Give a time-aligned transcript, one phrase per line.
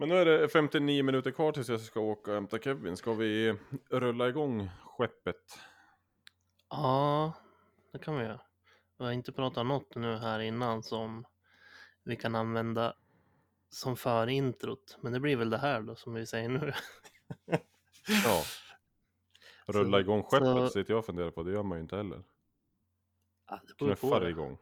[0.00, 2.96] Men nu är det 59 minuter kvar tills jag ska åka och hämta Kevin.
[2.96, 3.54] Ska vi
[3.90, 5.58] rulla igång skeppet?
[6.70, 7.32] Ja,
[7.92, 8.40] det kan vi göra.
[8.98, 11.24] Vi har inte pratat något nu här innan som
[12.04, 12.94] vi kan använda
[13.70, 14.98] som förintrot.
[15.00, 16.72] Men det blir väl det här då som vi säger nu.
[18.24, 18.42] Ja.
[19.66, 21.42] Rulla Så- igång skeppet så- sitter jag och funderar på.
[21.42, 22.22] Det gör man ju inte heller.
[23.48, 24.58] Ja, Knuffar igång.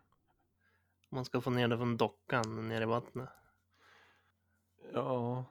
[1.11, 3.29] Man ska få ner det från dockan ner i vattnet.
[4.97, 5.45] Ja.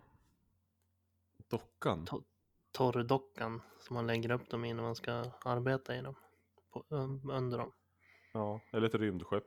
[1.50, 2.06] Dockan.
[2.08, 2.24] To-
[2.72, 6.16] Torrdockan som man lägger upp dem i när man ska arbeta i dem.
[6.74, 7.72] På, un- under dem.
[8.34, 9.44] Ja, eller ett rymdskepp.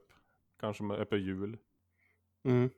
[0.60, 1.58] Kanske med öppet hjul.
[2.44, 2.70] Mm.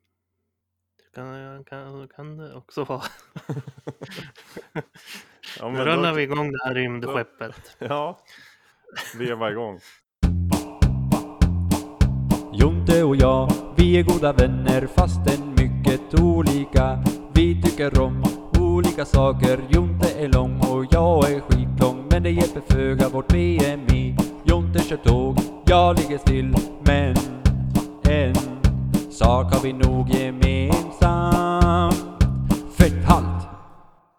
[0.97, 3.02] Det kan, kan, kan det också vara.
[5.59, 7.77] Ja, Nu rullar då- vi igång det här rymdskeppet.
[7.78, 8.19] Ja.
[9.19, 9.80] Veva igång.
[12.52, 15.50] Jonte och jag, vi är goda vänner fastän
[15.80, 16.98] mycket olika.
[17.34, 18.23] Vi tycker om
[18.61, 19.61] olika saker.
[19.70, 22.09] Jonte är lång och jag är skitlång.
[22.11, 24.17] Men det hjälper föga vårt BMI.
[24.45, 25.36] Jonte kör tåg,
[25.67, 26.55] jag ligger still.
[26.86, 27.17] Men
[28.08, 28.34] en
[29.11, 31.95] sak har vi nog gemensamt.
[32.78, 33.47] Fetthalt!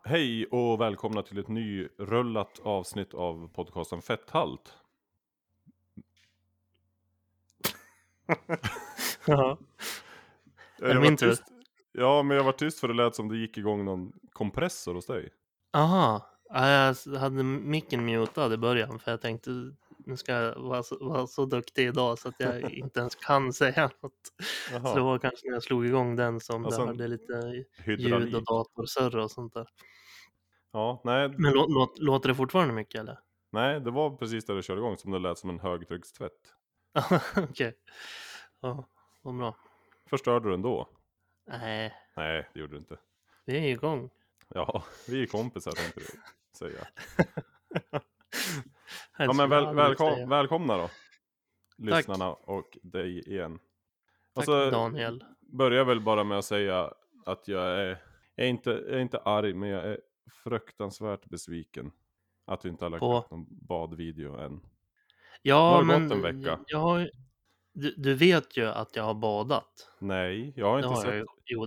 [0.05, 4.73] Hej och välkomna till ett nyrullat avsnitt av podcasten Fetthalt.
[9.25, 9.57] Ja.
[10.79, 11.29] Det var min tur?
[11.29, 11.50] tyst-
[11.91, 15.05] Ja, men jag var tyst för det lät som det gick igång någon kompressor hos
[15.05, 15.29] dig.
[15.73, 16.27] Aha.
[16.49, 16.69] Ja,
[17.05, 19.51] jag hade micken mutad i början för jag tänkte
[20.05, 23.53] nu ska jag vara så, vara så duktig idag så att jag inte ens kan
[23.53, 24.13] säga något.
[24.69, 27.65] Så det var kanske när jag slog igång den som Och det hade lite ljud
[27.77, 28.35] hydraulik.
[28.35, 29.67] och datorsurr och sånt där.
[30.71, 33.19] Ja, nej, Men lå, lå, låter det fortfarande mycket eller?
[33.51, 36.53] nej, det var precis där det körde igång som det lät som en högtryckstvätt.
[37.49, 37.73] Okej.
[38.61, 38.87] Ja,
[39.21, 39.55] vad bra.
[40.09, 40.89] Förstörde du den då?
[41.51, 42.97] Nej, Nej, det gjorde du inte.
[43.45, 44.09] vi är igång.
[44.47, 46.05] Ja, vi är kompisar tänkte du
[46.57, 46.87] säga.
[49.17, 50.27] Ja, men väl, välkom, säga.
[50.27, 50.89] välkomna då.
[51.77, 53.57] Lyssnarna och dig igen.
[53.57, 53.67] Tack
[54.35, 55.23] Alltså, Daniel.
[55.39, 56.93] börjar väl bara med att säga
[57.25, 57.97] att jag är,
[58.35, 59.99] jag är, inte, jag är inte arg, men jag är
[60.43, 61.91] fruktansvärt besviken.
[62.45, 64.61] Att vi inte har lagt upp någon badvideo än.
[65.41, 66.59] Ja, men gått en vecka.
[66.67, 67.09] Jag har,
[67.73, 69.89] du, du vet ju att jag har badat.
[69.99, 71.15] Nej, jag har Det inte har sett.
[71.15, 71.65] jag, jo,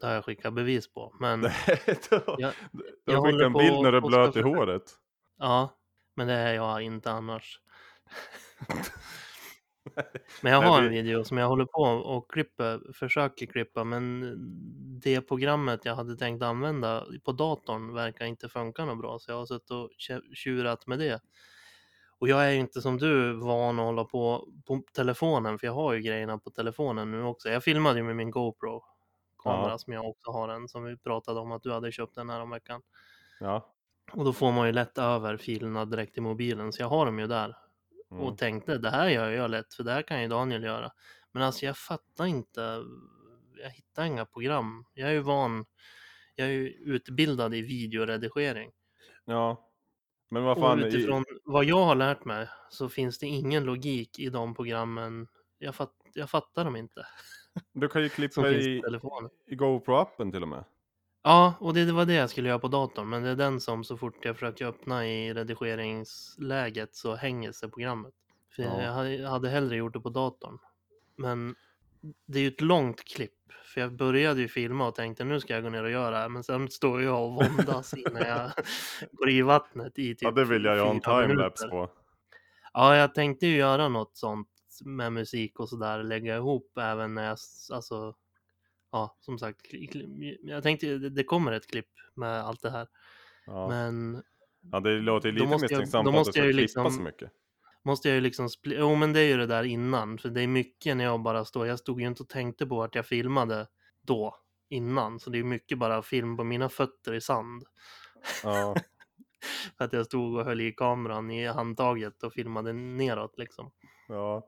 [0.00, 1.14] det har jag skickat bevis på.
[1.20, 1.52] Men Nej,
[2.10, 4.82] du har, Jag- du jag har skickat en bild när du är blöt i håret.
[5.38, 5.76] ja,
[6.14, 7.60] men det är jag inte annars.
[10.42, 14.34] Men jag har en video som jag håller på och klipper, försöker klippa, men
[15.02, 19.36] det programmet jag hade tänkt använda på datorn verkar inte funka något bra, så jag
[19.38, 19.90] har suttit och
[20.34, 21.20] tjurat med det.
[22.18, 25.74] Och jag är ju inte som du van att hålla på på telefonen, för jag
[25.74, 27.48] har ju grejerna på telefonen nu också.
[27.48, 29.78] Jag filmade ju med min GoPro-kamera Ja.
[29.78, 32.40] som jag också har en, som vi pratade om att du hade köpt den här
[32.40, 32.82] om veckan.
[33.40, 33.72] Ja.
[34.12, 37.18] Och då får man ju lätt över filerna direkt i mobilen, så jag har dem
[37.18, 37.56] ju där.
[38.10, 38.22] Mm.
[38.22, 40.92] Och tänkte det här gör jag lätt, för det här kan ju Daniel göra.
[41.32, 42.82] Men alltså jag fattar inte,
[43.62, 44.84] jag hittar inga program.
[44.94, 45.66] Jag är ju van,
[46.34, 48.70] jag är ju utbildad i videoredigering.
[49.24, 49.62] ja.
[50.28, 53.64] Men vad fan, och i, utifrån vad jag har lärt mig så finns det ingen
[53.64, 55.28] logik i de programmen.
[55.58, 57.06] Jag, fatt, jag fattar dem inte.
[57.72, 58.82] du kan ju klippa i,
[59.46, 60.64] i GoPro-appen till och med.
[61.22, 63.08] Ja, och det, det var det jag skulle göra på datorn.
[63.08, 67.70] Men det är den som så fort jag försöker öppna i redigeringsläget så hänger sig
[67.70, 68.14] programmet.
[68.56, 69.08] För Ja.
[69.08, 70.58] jag hade hellre gjort det på datorn.
[71.16, 71.54] Men
[72.26, 73.32] det är ju ett långt klipp.
[73.74, 76.16] För jag började ju filma och tänkte nu ska jag gå ner och göra det
[76.16, 76.28] här.
[76.28, 78.50] Men sen står jag och våndas innan jag
[79.12, 81.90] går i vattnet i typ Ja, det vill jag ju ha en timelapse på.
[82.72, 84.48] Ja, jag tänkte ju göra något sånt
[84.84, 87.38] med musik och sådär, lägga ihop även när jag,
[87.72, 88.14] alltså,
[88.92, 89.60] ja, som sagt,
[90.42, 92.86] jag tänkte det- kommer ett klipp med allt det här,
[93.46, 93.68] Ja.
[93.68, 94.22] men
[94.72, 97.30] ja, det låter ju lite misstänksamt att du ska klippa liksom- så mycket.
[97.86, 100.46] Måste jag ju liksom, jo men det är ju det där innan, för det är
[100.46, 103.66] mycket när jag bara står, jag stod ju inte och tänkte på att jag filmade
[104.02, 104.36] då,
[104.68, 107.64] innan, så det är mycket bara film på mina fötter i sand.
[108.42, 108.74] Ja.
[109.78, 113.70] För att jag stod och höll i kameran i handtaget och filmade neråt liksom.
[114.08, 114.46] ja.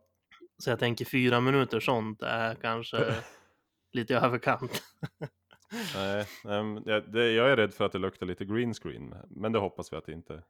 [0.59, 3.15] Så jag tänker fyra minuter sånt är kanske
[3.93, 4.83] lite överkant.
[5.95, 9.15] Nej, nej, jag, det, jag är rädd för att det luktar lite green screen.
[9.29, 10.43] Men det hoppas vi att det inte...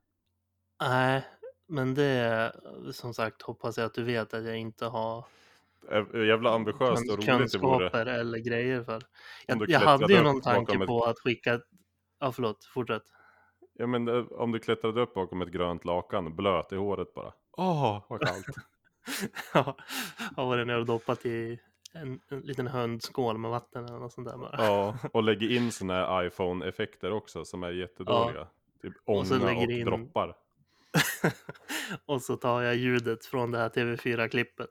[0.80, 1.24] Nej,
[1.68, 2.52] men det
[2.92, 5.24] som sagt hoppas jag att du vet att jag inte har
[5.90, 8.20] Är jävla ambitiöst och roligt det vore.
[8.20, 9.02] eller grejer för.
[9.46, 11.60] Jag, jag hade ju någon tanke ett- på att skicka,
[12.20, 13.02] ja förlåt, fortsätt.
[13.74, 17.32] Ja men eh, om du klättrade upp bakom ett grönt lakan, blöt i håret bara.
[17.52, 18.46] Åh, vad kallt.
[19.54, 19.76] Ja,
[20.36, 21.58] jag var nere och doppat i
[21.92, 24.54] en, en liten höndskål med vatten eller något sånt där bara.
[24.58, 28.46] Ja, och lägger in såna här iPhone-effekter också som är jättedåliga.
[28.82, 30.36] Typ ånga Och och, in- droppar.
[32.06, 34.70] och så tar jag ljudet från det här TV4-klippet.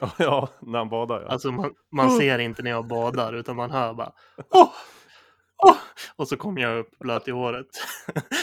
[0.00, 1.28] Ja, ja, när han badar ja.
[1.28, 4.12] Alltså man, man ser inte när jag badar utan man hör bara
[4.50, 4.72] Åh!
[5.66, 5.76] Åh!
[6.16, 7.66] Och så kommer jag upp blöt i håret.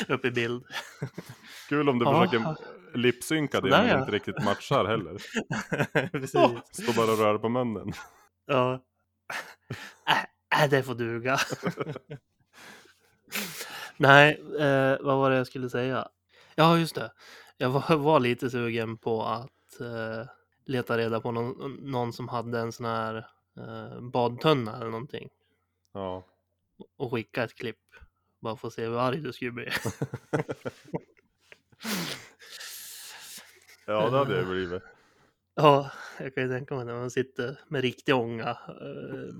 [0.08, 0.66] upp i bild.
[1.70, 2.26] Kul om du Ja.
[2.26, 2.56] försöker
[2.94, 4.00] lipsynka det men ja.
[4.00, 5.18] inte riktigt matchar heller.
[6.12, 6.32] Precis.
[6.32, 7.92] Står bara och rör på munnen.
[8.46, 8.84] Ja.
[10.08, 11.38] Äh, äh, det får duga.
[13.98, 16.08] Nej, eh, vad var det jag skulle säga?
[16.56, 17.12] Ja, just det.
[17.58, 20.26] Jag var, var lite sugen på att eh,
[20.66, 23.16] leta reda på någon, någon som hade en sån här
[23.58, 25.30] eh, badtunna eller någonting.
[25.94, 26.26] Ja.
[26.98, 27.78] Och skicka ett klipp.
[28.42, 29.70] Bara för att se hur arg du skulle bli.
[33.86, 34.84] ja, det hade jag blivit.
[35.56, 38.50] Ja, jag kan ju tänka mig när man sitter med riktig ånga.
[38.50, 38.56] Eh,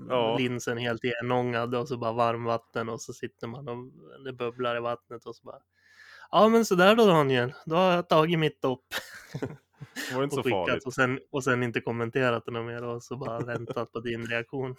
[0.08, 0.36] Ja.
[0.38, 3.76] Linsen helt igenångad och så bara varmvatten och så sitter man och
[4.24, 5.62] det bubblar i vattnet och så bara.
[6.32, 8.84] Ja men sådär då Daniel, då har jag tagit mitt dopp.
[10.08, 10.86] Det var inte så farligt.
[10.86, 14.76] och sen, och sen inte kommenterat det mer och så bara väntat på din reaktion.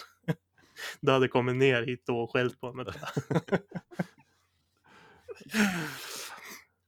[1.02, 2.86] Du hade kommit ner hit och skällt på mig.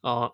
[0.02, 0.34] ja,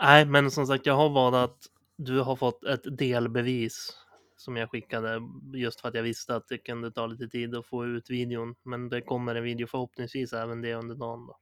[0.00, 1.56] nej men som sagt jag har badat.
[1.96, 3.96] Du har fått ett delbevis
[4.36, 5.20] som jag skickade
[5.54, 8.54] just för att jag visste att det kunde ta lite tid att få ut videon.
[8.62, 11.38] Men det kommer en video förhoppningsvis även det under dagen då.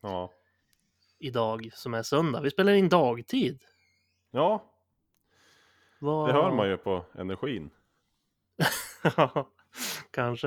[0.00, 0.32] Ja.
[1.20, 2.40] Idag som är söndag.
[2.40, 3.62] Vi spelar in dagtid.
[4.30, 4.64] ja,
[5.98, 6.28] Vad...
[6.28, 7.70] det hör man ju på energin.
[9.16, 9.50] Ja,
[10.10, 10.46] Kanske.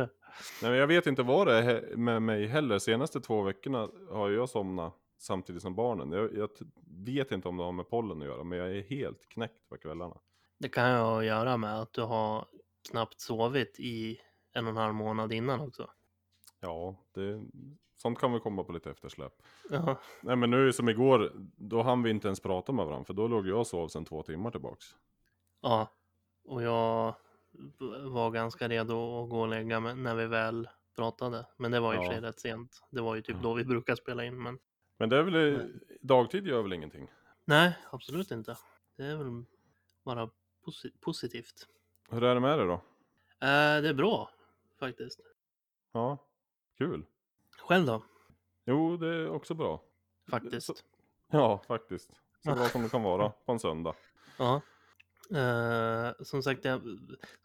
[0.61, 2.79] Nej, men jag vet inte vad det är med mig heller.
[2.79, 6.11] Senaste två veckorna har jag somnat samtidigt som barnen.
[6.11, 6.49] Jag, jag
[7.05, 9.77] vet inte om det har med pollen att göra, men jag är helt knäckt på
[9.77, 10.17] kvällarna.
[10.57, 12.45] Det kan ju ha att göra med att du har
[12.91, 14.19] knappt sovit i
[14.53, 15.89] en och en halv månad innan också.
[16.59, 17.43] Ja, det,
[18.03, 19.33] sånt kan vi komma på lite eftersläp.
[19.69, 23.13] Ja, Nej men nu som igår, då hann vi inte ens prata med varandra, för
[23.13, 24.85] då låg jag och sov sedan två timmar tillbaks.
[25.61, 25.87] ja.
[26.45, 27.15] och jag
[28.01, 31.45] var ganska redo att gå och lägga mig när vi väl pratade.
[31.57, 32.19] Men det var ju och för Ja.
[32.19, 32.83] sig rätt sent.
[32.89, 33.41] Det var ju typ Ja.
[33.43, 34.43] då vi brukar spela in.
[34.43, 34.59] Men
[34.97, 35.71] Men det är väl,
[36.01, 37.07] dagtid gör väl ingenting?
[37.45, 38.57] nej, absolut inte.
[38.97, 39.43] Det är väl
[40.05, 40.29] bara
[40.65, 41.67] posi- positivt.
[42.09, 42.73] Hur är det med det då?
[42.73, 44.29] Eh, det är bra
[44.79, 45.19] faktiskt.
[45.91, 46.17] Ja,
[46.77, 47.05] kul.
[47.67, 48.03] Själv då?
[48.65, 49.81] Jo, det är också bra.
[50.29, 50.67] Faktiskt.
[50.67, 50.73] Så-
[51.31, 52.09] Ja, faktiskt.
[52.43, 53.93] Så bra som det kan vara på en söndag.
[54.37, 54.61] Ja.
[55.37, 56.81] Eh, som sagt, jag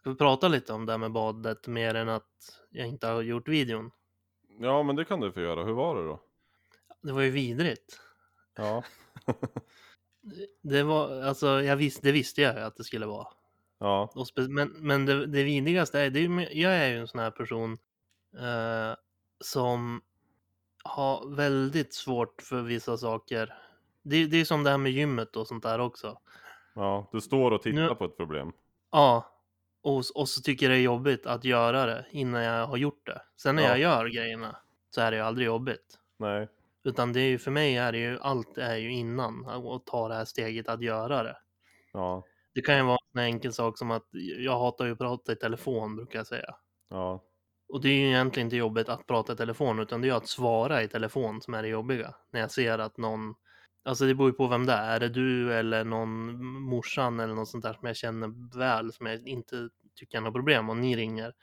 [0.01, 3.47] ska prata lite om det här med badet mer än att jag inte har gjort
[3.47, 3.91] videon.
[4.59, 5.63] Ja, men det kan du få göra.
[5.63, 6.19] Hur var det då?
[7.01, 7.99] Det var ju vidrigt.
[8.55, 8.83] Ja,
[10.61, 13.27] Det var, alltså, jag visste, det visste jag att det skulle vara.
[13.79, 14.13] ja,
[14.49, 17.77] men men det, det vidrigaste är, det är, jag är ju en sån här person
[18.39, 18.95] eh,
[19.43, 20.01] som
[20.89, 23.53] har väldigt svårt för vissa saker.
[24.03, 26.19] Det, det är som det här med gymmet och sånt där också.
[26.75, 27.09] ja.
[27.11, 28.51] Du står och tittar Nu- på ett problem.
[28.91, 29.35] Ja,
[29.83, 33.05] och, och så tycker jag det är jobbigt att göra det innan jag har gjort
[33.05, 33.21] det.
[33.41, 33.69] Sen när Ja.
[33.69, 34.55] jag gör grejerna
[34.89, 35.99] så är det ju aldrig jobbigt.
[36.19, 36.47] Nej,
[36.83, 40.07] Utan det är ju för mig är det ju allt är ju innan och ta
[40.07, 41.37] det här steget att göra det.
[41.93, 44.05] ja, Det kan ju vara en enkel sak som att
[44.37, 46.55] jag hatar ju att prata i telefon brukar jag säga.
[46.89, 47.23] ja,
[47.69, 50.15] Och det är ju egentligen inte jobbigt att prata i telefon utan det är ju
[50.17, 52.15] att svara i telefon som är det jobbiga.
[52.31, 53.35] När jag ser att någon,
[53.85, 54.95] alltså det beror ju på vem det är.
[54.95, 59.05] Är det du eller någon morsan eller något sånt där som jag känner väl som
[59.05, 61.33] jag inte tycker är något problem och ni ringer.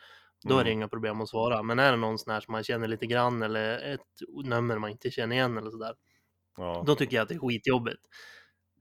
[0.48, 0.78] Då är det Mm.
[0.78, 1.62] inga problem att svara.
[1.62, 4.00] Men är det någon sån här som man känner lite grann eller ett
[4.44, 5.94] nummer man inte känner igen eller sådär.
[6.56, 6.84] ja.
[6.86, 8.00] Då tycker jag att det är skitjobbigt.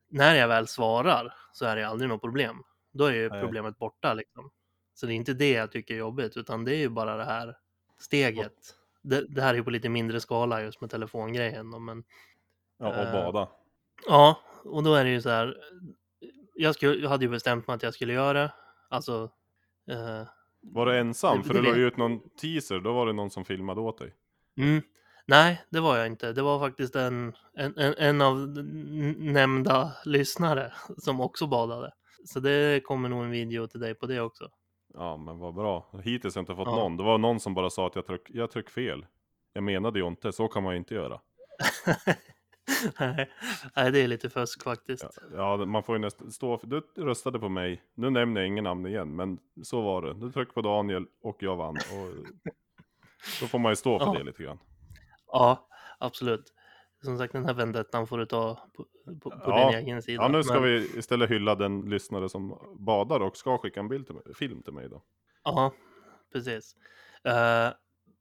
[0.09, 2.55] När jag väl svarar så är det aldrig något problem.
[2.93, 3.41] Då är ju Nej.
[3.41, 4.51] problemet borta liksom.
[4.95, 7.25] Så det är inte det jag tycker är jobbigt, utan det är ju bara det
[7.25, 7.57] här
[7.99, 8.53] steget.
[9.01, 12.03] Det, det här är ju på lite mindre skala just med telefongrejen då, men
[12.77, 13.49] ja, och eh, bada.
[14.07, 15.57] ja, och då är det ju så här.
[16.55, 18.53] Jag, skulle, jag hade ju bestämt mig att jag skulle göra det.
[18.89, 19.31] Alltså,
[19.89, 20.23] eh,
[20.61, 21.37] Var du ensam?
[21.37, 23.81] det- För det du la ju ut någon teaser, då var det någon som filmade
[23.81, 24.13] åt dig.
[24.57, 24.81] Mm.
[25.25, 26.33] Nej, det var jag inte.
[26.33, 28.37] Det var faktiskt en, en, en, en av
[29.17, 31.91] nämnda lyssnare som också badade.
[32.25, 34.49] Så det kommer nog en video till dig på det också.
[34.97, 35.85] Ja, men vad bra.
[36.03, 36.75] Hittills har jag inte fått Ja.
[36.75, 36.97] någon.
[36.97, 39.05] Det var någon som bara sa att jag tryck, jag tryck fel.
[39.53, 41.19] Jag menade ju inte, så kan man ju inte göra.
[43.75, 45.17] nej, det är lite fusk faktiskt.
[45.33, 47.81] Ja, man får ju nästan stå för, du röstade på mig.
[47.95, 50.13] Nu nämner jag ingen namn igen, men så var det.
[50.13, 51.75] Du tryckte på Daniel och jag vann.
[51.75, 52.25] Och
[53.41, 54.13] då får man ju stå för Ja.
[54.13, 54.59] det lite grann.
[55.27, 55.67] Ja,
[55.99, 56.53] absolut.
[57.05, 58.85] Som sagt, den här vendettan får du ta på,
[59.21, 59.71] på, på Ja.
[59.71, 60.23] din egen sida.
[60.23, 63.87] Ja, nu ska Men- vi istället hylla den lyssnare som badar och ska skicka en
[63.87, 65.03] bild till mig, film till mig då.
[65.43, 65.71] Ja,
[66.33, 66.75] precis.
[67.23, 67.69] Eh,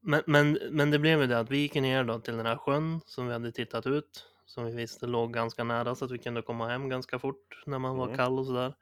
[0.01, 2.57] men, men, men det blev ju det att vi gick ner då till den här
[2.57, 4.31] sjön som vi hade tittat ut.
[4.45, 7.79] Som vi visste låg ganska nära så att vi kunde komma hem ganska fort när
[7.79, 8.17] man var Mm.
[8.17, 8.73] kall och sådär.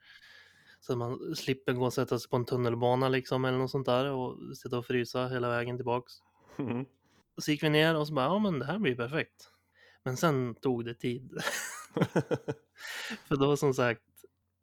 [0.79, 4.11] Så man slipper gå och sätta sig på en tunnelbana liksom eller något sånt där
[4.11, 6.13] och sitta och frysa hela vägen tillbaks.
[6.57, 6.85] Mm.
[7.37, 9.49] Så gick vi ner och så bara, ja men det här blir perfekt.
[10.05, 11.37] Men sen tog det tid.
[13.27, 14.01] För då som sagt,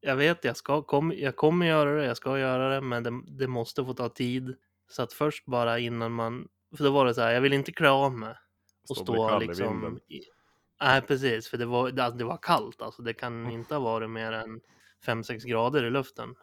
[0.00, 3.22] jag vet jag, ska, kom, jag kommer göra det, jag ska göra det, men det,
[3.26, 4.56] det måste få ta tid.
[4.88, 7.72] Så att först bara innan man, för då var det så här, jag vill inte
[7.72, 8.34] klä av mig
[8.88, 10.00] och Stå stå liksom.
[10.08, 10.20] I,
[10.80, 13.02] nej precis, för det var, det, det var kallt alltså.
[13.02, 14.60] Det kan inte ha varit mer än
[15.06, 16.34] 5-6 grader i luften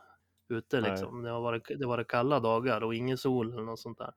[0.49, 0.91] ute Nej.
[0.91, 1.21] liksom.
[1.21, 4.13] Det har varit, det var kalla dagar och ingen sol eller något sånt där.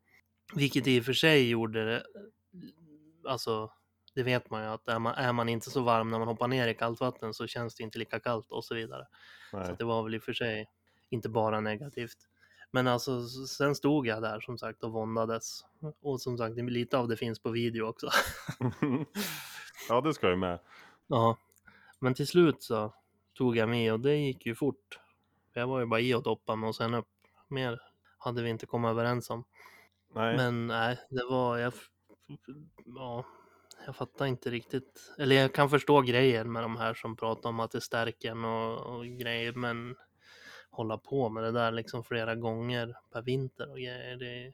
[0.54, 2.02] Vilket i och för sig gjorde det,
[3.28, 3.70] alltså
[4.14, 6.48] det vet man ju att är man, är man inte så varm när man hoppar
[6.48, 9.06] ner i kallt vatten så känns det inte lika kallt och så vidare.
[9.50, 9.70] Så Nej.
[9.70, 10.66] att det var väl i och för sig
[11.10, 12.18] inte bara negativt.
[12.70, 15.64] Men alltså sen stod jag där som sagt och våndades.
[16.02, 18.10] Och som sagt, lite av det finns på video också.
[19.88, 20.58] ja, det ska jag med.
[21.06, 21.38] ja.
[21.98, 22.94] Men till slut så
[23.34, 25.00] tog jag med och det gick ju fort.
[25.52, 27.08] Jag var ju bara i och doppa mig och sen upp.
[27.48, 27.80] Mer
[28.18, 29.44] hade vi inte kommit överens om.
[30.14, 30.36] Nej.
[30.36, 31.72] Men nej, det var, jag,
[32.84, 33.24] ja,
[33.86, 35.12] jag fattar inte riktigt.
[35.18, 38.44] Eller jag kan förstå grejen med de här som pratar om att det stärker en
[38.44, 39.96] och, och grejer, men
[40.70, 44.52] hålla på med det där liksom flera gånger per vinter och grejer, det är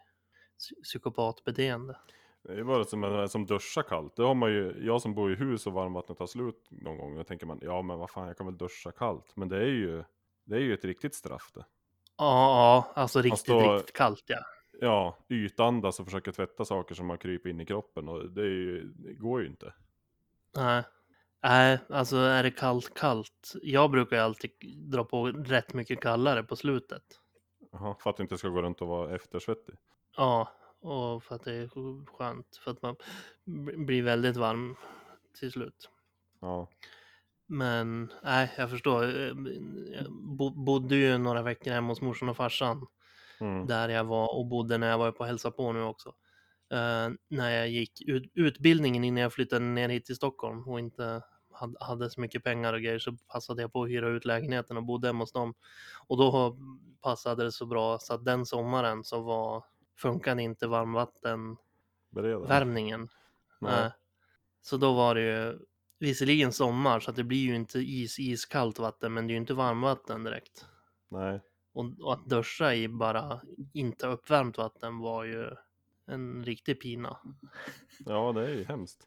[0.59, 1.97] psy- psykopatbeteende.
[2.43, 4.17] Det är bara som, en- som duschar kallt.
[4.17, 7.17] Det har man ju, jag som bor i hus och varmvattnet tar slut någon gång.
[7.17, 9.33] Då tänker man, ja men vad fan jag kan väl duscha kallt.
[9.37, 10.05] Men det är ju,
[10.45, 11.65] det är ju ett riktigt straff det.
[12.19, 14.39] Ja, ja, alltså riktigt, står- riktigt kallt ja.
[14.81, 18.09] Ja, ytandas och försöka tvätta saker som har krypit in i kroppen.
[18.09, 19.75] Och det, ju, det går ju inte.
[20.57, 20.83] Nej.
[21.43, 23.53] Nej, alltså är det kallt, kallt.
[23.63, 24.51] Jag brukar ju alltid
[24.91, 27.03] dra på rätt mycket kallare på slutet.
[27.73, 29.75] Jaha, för att du inte ska gå runt och vara eftersvettig.
[30.17, 30.49] Ja,
[30.81, 31.69] och för att det är
[32.07, 32.57] skönt.
[32.65, 32.97] För att man
[33.87, 34.77] blir väldigt varm
[35.39, 35.91] till slut.
[36.41, 36.69] Ja,
[37.47, 39.05] Men nej, jag förstår.
[39.05, 39.37] Jag
[40.11, 42.87] bo- bodde ju några veckor hemma hos morsan och farsan.
[43.41, 43.67] Mm.
[43.67, 46.09] Där jag var och bodde när jag var på hälsa på nu också.
[46.73, 51.23] Eh, när jag gick ut, utbildningen innan jag flyttade ner hit till Stockholm och inte
[51.53, 54.77] hade, hade så mycket pengar och grejer så passade jag på att hyra ut lägenheten
[54.77, 55.55] och bodde hemma hos dem.
[56.07, 56.57] Och då
[57.03, 59.65] passade det så bra så att den sommaren så var
[59.99, 63.09] funkade inte varmvattenvärmningen.
[63.61, 63.91] Nej.
[64.63, 65.59] Så då var det ju
[65.99, 69.41] visserligen sommar så att det blir ju inte is, iskallt vatten men det är ju
[69.41, 70.67] inte varmvatten direkt.
[71.09, 71.41] Nej.
[71.77, 73.41] Och, och att duscha i bara
[73.73, 75.51] inte uppvärmt vatten var ju
[76.07, 77.19] en riktig pina.
[77.99, 79.07] Ja, det är ju hemskt.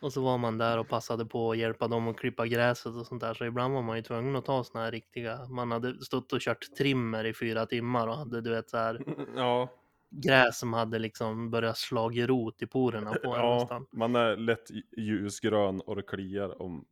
[0.00, 3.06] Och så var man där och passade på att hjälpa dem att klippa gräset och
[3.06, 3.34] sånt där.
[3.34, 6.40] Så ibland var man ju tvungen att ta såna här riktiga, man hade stått och
[6.40, 9.04] kört trimmer i fyra timmar och hade du vet så här
[9.36, 9.68] Ja,
[10.10, 13.86] gräs som hade liksom börjat slagit rot i porerna på en ja nästan.
[13.90, 16.84] man är lätt ljusgrön och det kliar om...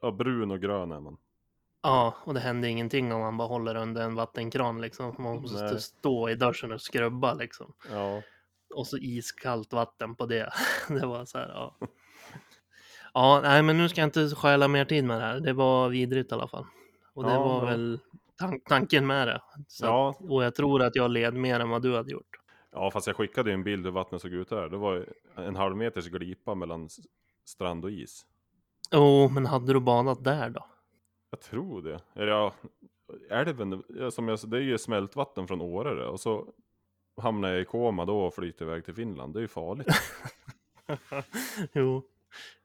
[0.00, 1.16] Ja, brun och grön är man.
[1.82, 5.14] Ja, och det hände ingenting om man bara håller under en vattenkran liksom.
[5.18, 5.80] Man måste Nej.
[5.80, 7.72] stå i duschen och skrubba liksom.
[7.92, 8.22] Ja,
[8.74, 10.52] Och så iskallt vatten på det.
[10.88, 11.76] Det var så här, ja.
[13.14, 15.40] Ja, nej, men nu ska jag inte stjäla mer tid med det här.
[15.40, 16.66] Det var vidrigt i alla fall.
[17.14, 18.00] Och det Ja, var väl
[18.40, 19.40] tan- tanken med det.
[19.68, 20.10] Så Ja.
[20.10, 22.36] att, och jag tror att jag led mer än vad du hade gjort.
[22.72, 24.68] ja, fast jag skickade ju en bild hur vattnet såg ut där.
[24.68, 25.06] Det var
[25.36, 26.88] en halv meters glipa mellan
[27.44, 28.26] strand och is.
[28.92, 30.66] Jo, men hade du badat där då?
[31.30, 32.00] Jag tror det.
[32.14, 32.54] Eller ja,
[33.30, 36.06] älven, som jag, det är ju smältvatten från Åre det.
[36.06, 36.52] Och så
[37.16, 39.34] hamnar jag i koma då och flyter iväg till Finland.
[39.34, 39.86] Det är ju farligt.
[41.72, 42.02] jo,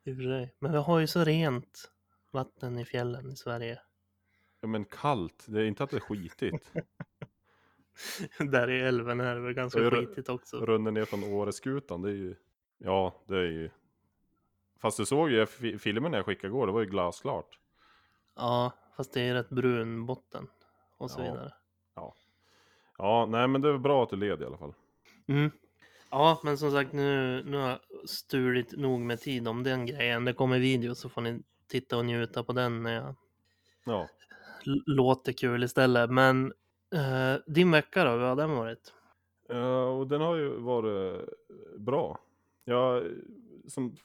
[0.03, 0.55] i och för sig.
[0.59, 1.91] Men vi har ju så rent
[2.31, 3.81] vatten i fjällen i Sverige.
[4.61, 6.71] Ja, men kallt, det är inte att det är skitigt.
[8.51, 10.57] där i älven är det väl ganska jag- skitigt också.
[10.57, 12.35] Runnen ner från Åreskutan, det är ju...
[12.77, 13.69] Ja, det är ju...
[14.81, 17.59] Fast du såg ju fi- filmen jag skickade igår, det var ju glasklart.
[18.35, 20.47] Ja, fast det är rätt brun botten
[20.97, 21.23] och så Ja.
[21.23, 21.53] vidare.
[22.97, 24.73] Ja, nej men det är bra att du led i alla fall.
[25.27, 25.51] Mm.
[26.09, 30.25] Ja, men som sagt nu, nu har jag stulit nog med tid om den grejen.
[30.25, 33.15] Det kommer video så får ni titta och njuta på den när jag
[33.85, 34.09] Ja.
[34.85, 36.09] låter kul istället.
[36.09, 36.53] Men
[36.95, 38.93] eh, din vecka då, hur har den varit?
[39.47, 41.29] Ja, och den har ju varit
[41.77, 42.19] bra.
[42.63, 43.03] Jag,
[43.67, 43.95] som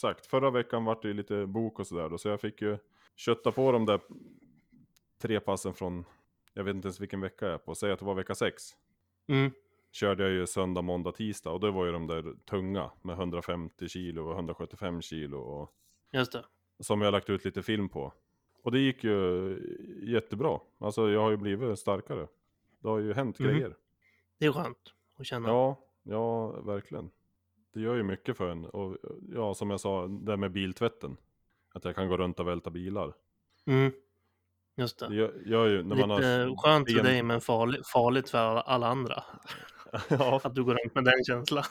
[0.00, 2.78] sagt, förra veckan var det ju lite bok och sådär då, så jag fick ju
[3.16, 4.00] kötta på de där
[5.18, 6.04] tre passen från,
[6.54, 8.62] jag vet inte ens vilken vecka jag är på, säg att det var vecka sex.
[9.26, 9.50] Mm.
[9.92, 13.88] Körde jag ju söndag, måndag, tisdag och det var ju de där tunga med 150
[13.88, 15.74] kilo och 175 kilo och
[16.12, 16.44] Just det.
[16.80, 18.12] som jag lagt ut lite film på.
[18.62, 19.58] Och det gick ju
[20.02, 20.60] jättebra.
[20.78, 22.28] Alltså jag har ju blivit starkare.
[22.78, 23.48] Det har ju hänt Mhm.
[23.48, 23.76] grejer.
[24.38, 25.48] Det är skönt att känna.
[25.48, 27.10] Ja, ja, verkligen.
[27.72, 28.64] Det gör ju mycket för en.
[28.64, 28.96] Och
[29.34, 31.16] ja, som jag sa, det med biltvätten.
[31.72, 33.12] Att jag kan gå runt och välta bilar.
[33.66, 33.92] Mm.
[34.76, 36.56] Just Det gör, gör ju när Lite man har...
[36.62, 39.22] skönt för dig men farligt, farligt för alla- andra.
[40.08, 41.64] ja, Att du går runt med den känslan.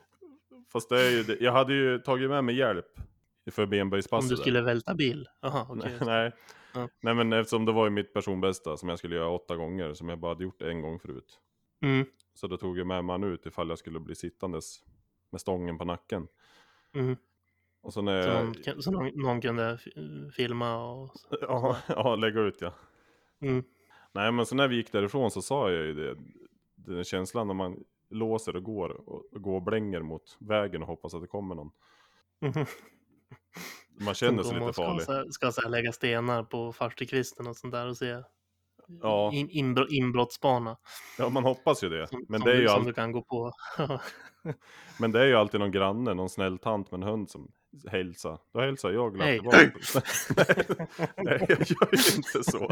[0.72, 1.40] fast det är ju det.
[1.40, 2.86] Jag hade ju tagit med mig hjälp
[3.50, 4.28] för Om benböjspasset.
[4.30, 4.42] du där.
[4.42, 5.28] skulle välta bil.
[5.40, 5.92] Jaha, okej.
[6.00, 6.32] Nej.
[6.74, 6.88] Ja.
[7.00, 10.08] nej, men eftersom det var ju mitt personbästa som jag skulle göra åtta gånger, som
[10.08, 11.40] jag bara hade gjort en gång förut.
[11.82, 12.06] Mm.
[12.34, 14.84] Så då tog jag med man ut ifall jag skulle bli sittandes
[15.32, 16.28] med stången på nacken.
[16.94, 17.16] Mm.
[17.82, 21.10] Och så när Så, någon, så någon, någon kunde fi- filma och...
[21.40, 22.72] Ja, ja, lägga ut ja.
[23.40, 23.64] Mm.
[24.12, 26.16] Nej men så när vi gick därifrån så sa jag ju det.
[26.74, 31.14] Den känslan när man låser och går och, går och blänger mot vägen och hoppas
[31.14, 31.70] att det kommer någon.
[32.40, 32.66] Mhm.
[34.04, 35.04] Man känner sig lite ska, farlig.
[35.04, 38.22] här- Ska så här lägga stenar på farstukvisten och sånt där och se
[39.02, 39.30] Ja.
[39.32, 40.76] in, inbro, inbrottsbana.
[41.18, 42.06] Ja man hoppas ju det.
[42.06, 43.52] Som, Men som, det, är du, ju all...
[45.00, 47.52] men det är ju alltid någon granne, någon snäll tant med en hund som
[47.90, 48.38] hälsar.
[48.52, 49.58] Då hälsar jag glatt tillbaka.
[51.16, 52.70] Nej, jag gör ju inte så.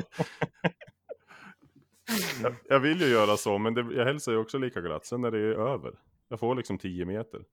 [2.43, 5.07] Jag, jag vill ju göra så, men det, jag hälsar ju också lika glatt.
[5.07, 5.93] Sen är det ju över.
[6.29, 7.45] Jag får liksom 10 meter.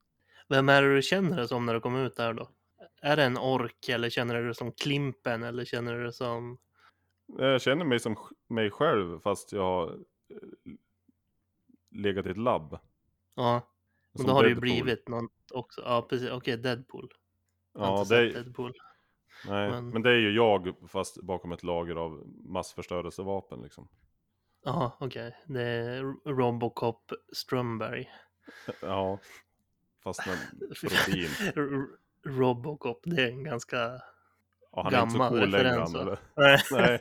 [0.50, 2.50] Vem är det du känner dig som när du kommer ut där då?
[3.02, 6.58] Är det en ork eller känner du dig som Klimpen eller känner du dig som...
[7.26, 8.16] Jag känner mig som
[8.48, 10.74] mig själv fast jag har eh,
[11.92, 12.80] legat i ett labb.
[13.36, 13.74] Ja,
[14.14, 15.82] men då har det ju blivit något också.
[15.82, 16.30] Ja, precis.
[16.30, 17.12] Okej, Deadpool.
[17.78, 18.74] Ja, det är, Deadpool.
[19.48, 19.90] nej, men...
[19.90, 23.88] men- det är ju jag fast bakom ett lager av massförstörelsevapen liksom.
[24.64, 25.38] Ja, okej.
[25.46, 28.10] Det är Robocop Strömberg.
[28.82, 29.20] Ja,
[30.04, 30.38] fast med
[30.82, 31.30] protein.
[32.26, 33.78] Robocop, det är en ganska...
[34.72, 36.20] Ja, han är inte så Gammal cool längre referens, eller?
[36.36, 36.60] Nej.
[36.72, 37.00] Nej.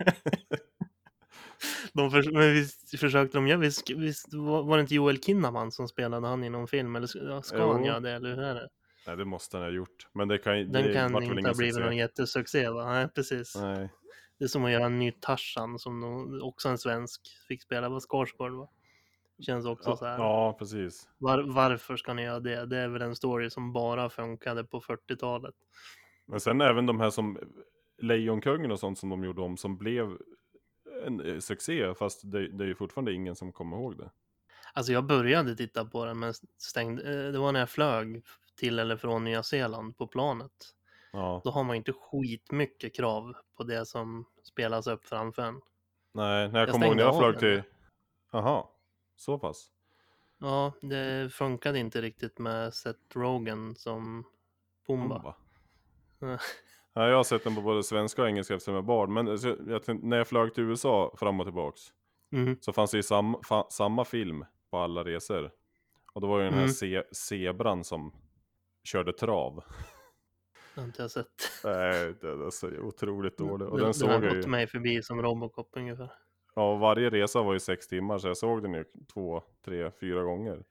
[1.92, 5.88] De förs- men visst försökte de, ja, visst, visst var det inte Joel Kinnaman som
[5.88, 6.96] spelade han i någon film?
[6.96, 7.86] Eller ska, ska han Jo.
[7.86, 8.68] göra det, eller hur är det?
[9.06, 10.08] Nej, det måste han ha gjort.
[10.12, 10.54] Men det kan.
[10.54, 11.80] Den det kan inte ha blivit succé.
[11.80, 12.92] någon jättesuccé va?
[12.92, 13.56] Nej, precis.
[13.56, 13.88] Nej.
[14.38, 18.00] Det är som att göra en ny Tarzan som också en svensk fick spela, var
[18.00, 18.68] Skarsgård va?
[19.40, 20.18] Känns också Ja, så här.
[20.18, 21.08] ja, precis.
[21.18, 22.66] Var, varför ska ni göra det?
[22.66, 25.54] Det är väl en story som bara funkade på 40-talet.
[26.26, 27.38] Men sen även de här som
[27.98, 30.16] Lejonkungen och sånt som de gjorde om som blev
[31.06, 34.10] en eh, succé fast det, det är ju fortfarande ingen som kommer ihåg det.
[34.72, 38.24] Alltså jag började titta på den men stängde, eh, det var när jag flög
[38.56, 40.52] till eller från Nya Zeeland på planet.
[41.12, 45.60] Ja, Då har man inte skitmycket krav på det som spelas upp framför en.
[46.12, 47.62] nej, när jag Jag kommer ihåg när jag flög till...
[48.32, 48.64] Jaha,
[49.16, 49.70] så pass.
[50.38, 54.24] Ja, det funkade inte riktigt med Seth Rogen som
[54.86, 55.34] Pumba.
[56.20, 56.40] Pumba.
[56.92, 59.12] Ja, jag har sett den på både svenska och engelska eftersom jag är barn.
[59.12, 61.80] Men så jag tänkte, när jag flög till USA fram och tillbaks
[62.30, 62.56] Mhm.
[62.60, 65.50] så fanns det ju sam, fa, samma film på alla resor.
[66.12, 66.72] Och då var ju den här Mm.
[66.74, 68.12] ze, zebran som
[68.86, 69.64] körde trav.
[70.74, 71.26] Det har inte jag sett.
[71.64, 73.68] Nej, det är så otroligt dålig.
[73.68, 74.50] Och den, den såg har jag gått ju.
[74.50, 76.12] mig förbi som Robocop ungefär.
[76.54, 79.90] Ja, och varje resa var ju sex timmar så jag såg den ju två, tre,
[79.90, 80.64] fyra gånger.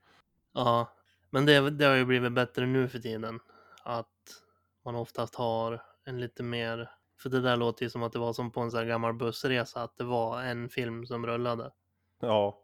[0.52, 0.92] Ja,
[1.30, 3.40] men det, det har ju blivit bättre nu för tiden.
[3.82, 4.42] Att
[4.84, 8.32] man oftast har en lite mer, för det där låter ju som att det var
[8.32, 11.72] som på en sån här gammal bussresa, att det var en film som rullade
[12.20, 12.58] Ja,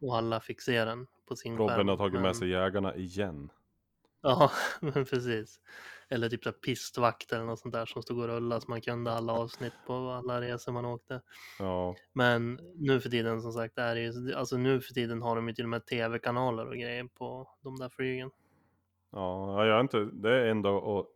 [0.00, 1.68] och alla fick se den på sin skärm.
[1.68, 3.50] Robin har tagit med sig jägarna igen.
[4.22, 5.60] Ja, men precis.
[6.08, 9.12] Eller typ så pistvakt eller något sånt där som stod och rullade så man kunde
[9.12, 11.22] alla avsnitt på alla resor man åkte.
[11.58, 15.36] Ja, Men nu för tiden som sagt är det ju, alltså nu för tiden har
[15.36, 18.30] de ju till och med tv-kanaler och grejer på de där flygen.
[19.10, 21.06] ja, jag är inte, det är enda, och,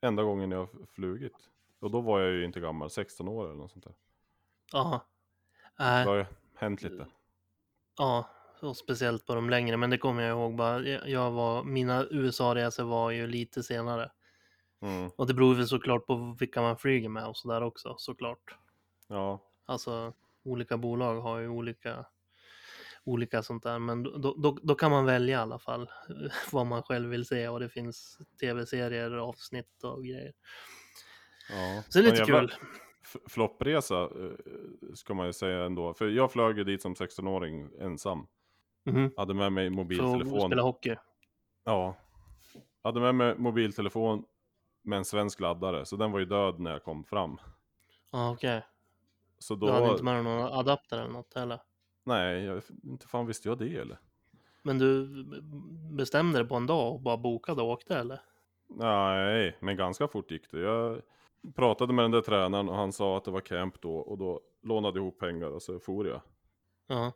[0.00, 1.36] enda gången jag har flugit.
[1.80, 3.94] Och då var jag ju inte gammal, 16 år eller något sånt där.
[4.72, 5.06] Ja.
[5.76, 7.06] Det Äh, har ju hänt lite.
[7.98, 8.28] ja,
[8.62, 10.82] och speciellt på de längre, men det kommer jag ihåg bara.
[11.08, 14.10] Jag var, mina USA-resor var ju lite senare.
[14.82, 18.54] Mm, Och det beror väl såklart på vilka man flyger med och sådär också, såklart.
[19.08, 20.12] ja, Alltså,
[20.44, 22.04] olika bolag har ju olika,
[23.04, 25.90] olika sånt där, men då, då, då kan man välja i alla fall
[26.52, 30.32] vad man själv vill se och det finns tv-serier, avsnitt och grejer.
[31.50, 31.82] ja.
[31.88, 32.56] Så det är lite jävla kul.
[33.28, 34.30] Floppresa eh,
[34.94, 35.94] ska man ju säga ändå.
[35.94, 38.26] För jag flög ju dit som 16-åring ensam.
[38.84, 39.12] Mhm.
[39.16, 40.40] Hade med mig För att mobiltelefon.
[40.40, 40.96] spela hockey.
[41.64, 41.96] Ja.
[42.82, 44.24] Hade med mig mobiltelefon
[44.82, 45.84] med en svensk laddare.
[45.84, 47.38] Så den var ju död när jag kom fram.
[48.10, 48.66] Ja, okej.
[49.38, 49.72] Så Du då...
[49.72, 51.60] hade inte med dig någon adapter eller något heller?
[52.04, 53.98] Nej, jag, inte fan visste jag det eller?
[54.62, 55.08] Men du
[55.96, 58.20] bestämde dig på en dag och bara bokade och åkte eller?
[58.68, 60.60] Nej, men ganska fort gick det.
[60.60, 61.02] Jag
[61.54, 63.96] pratade med den där tränaren och han sa att det var camp då.
[63.96, 66.20] Och då lånade jag ihop pengar och så for jag.
[66.86, 67.12] Ja.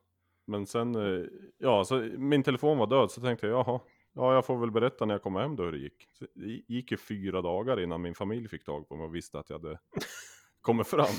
[0.47, 1.25] Men sen, eh,
[1.59, 3.81] ja, så min telefon var död så tänkte jag jaha,
[4.13, 6.09] ja jag får väl berätta när jag kommer hem då hur det gick.
[6.19, 9.39] Så det gick ju fyra dagar innan min familj fick tag på mig och visste
[9.39, 9.79] att jag hade
[10.61, 11.15] kommit fram.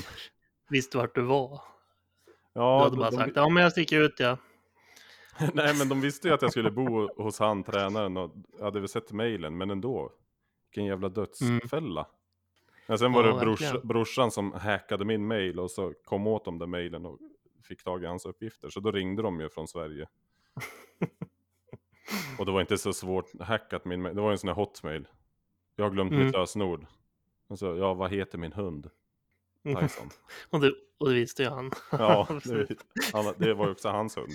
[0.69, 1.61] Visste vart du var.
[2.53, 4.37] Ja, du hade de- bara de- sagt, ja men jag sticker ut ja.
[5.53, 8.89] Nej men de visste ju att jag skulle bo hos han tränaren och hade väl
[8.89, 10.11] sett mejlen men ändå.
[10.69, 12.07] Vilken jävla dödsfälla.
[12.87, 13.35] Men sen var Mm.
[13.35, 17.05] Ja, det brors, brorsan som hackade min mail och så kom åt de där mejlen
[17.05, 17.19] och
[17.65, 18.69] fick tag i hans uppgifter.
[18.69, 20.07] Så då ringde de ju från Sverige.
[22.39, 24.03] och det var inte så svårt hackat min.
[24.03, 25.07] Det var en sån här hotmail.
[25.75, 26.25] Jag har glömt Mm.
[26.25, 26.85] mitt lösenord.
[27.47, 28.89] Och så, ja vad heter min hund?
[29.63, 30.09] Tyson.
[30.49, 31.71] och, det, och det visste ju han.
[31.91, 32.67] Ja, det,
[33.13, 34.31] han, det var ju också hans hund.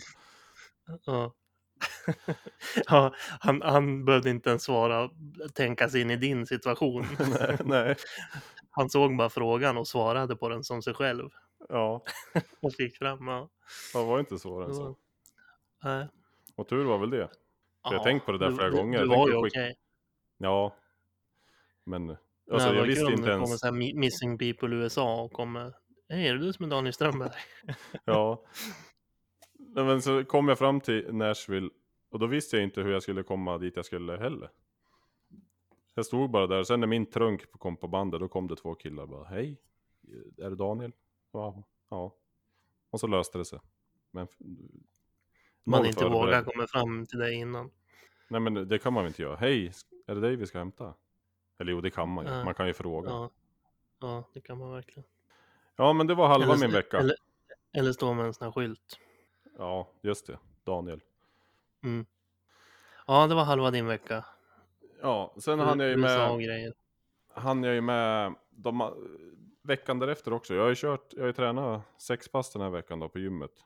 [1.05, 1.35] Ja.
[2.87, 5.11] ja, han, han behövde inte ens svara,
[5.55, 7.07] tänka sig in i din situation.
[7.41, 7.97] nej, nej,
[8.71, 11.31] Han såg bara frågan och svarade på den som sig själv.
[11.71, 12.05] Ja.
[12.61, 13.49] Och fick fram, ja.
[13.93, 14.97] Det var inte svårare än så.
[15.85, 16.09] Nej.
[16.57, 17.29] Och tur var väl det.
[17.83, 18.99] jag har tänkt på det där flera gånger.
[18.99, 19.77] Det var ju okej.
[20.39, 20.75] Ja.
[21.85, 23.61] Men, alltså Nej, jag visste inte det kommer ens.
[23.61, 25.73] så här mi- Missing People USA och kommer
[26.09, 27.31] Hej, är det du som är Daniel Strömberg?
[28.05, 28.45] Ja.
[29.75, 31.71] Men så kom jag fram till Nashville.
[32.11, 34.51] Och då visste jag inte hur jag skulle komma dit jag skulle heller.
[35.95, 36.63] Jag stod bara där.
[36.63, 38.21] Sen när min trunk kom på bandet.
[38.21, 39.25] Då kom det två killar och bara.
[39.25, 39.61] Hej.
[40.39, 40.93] Är det Daniel?
[41.33, 41.63] Ja.
[41.89, 42.15] ja.
[42.91, 43.61] Och så löste det sig.
[44.11, 44.29] Men.
[45.65, 46.13] Man inte förberedd.
[46.21, 47.71] vågar komma fram till dig innan.
[48.29, 49.37] Nej men det kan man väl inte göra.
[49.37, 49.73] Hej,
[50.07, 50.95] är det dig vi ska hämta?
[51.59, 52.33] Eller jo, det kan man ju.
[52.33, 52.45] Ja.
[52.45, 53.11] Man kan ju fråga.
[53.11, 53.31] Ja,
[54.01, 55.05] Ja, ja det kan man verkligen.
[55.77, 56.99] men det var halva Eller- min vecka.
[56.99, 57.17] Eller,
[57.73, 58.99] eller stå med en sån här skylt.
[59.59, 60.39] Ja, just det.
[60.65, 61.01] Daniel.
[61.83, 62.07] Mm.
[63.07, 64.25] Ja, det var halva din vecka.
[65.03, 66.73] Ja, sen hann jag ju med,
[67.35, 68.93] hann jag ju med de,
[69.63, 70.55] veckan därefter också.
[70.55, 73.19] Jag har ju kört, jag har ju tränat sex pass den här veckan då på
[73.19, 73.65] gymmet.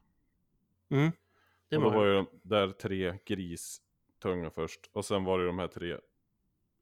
[0.89, 1.13] Mm.
[1.69, 4.91] Det och då var ju där tre gristunga först.
[4.93, 5.99] Och sen var det de här tre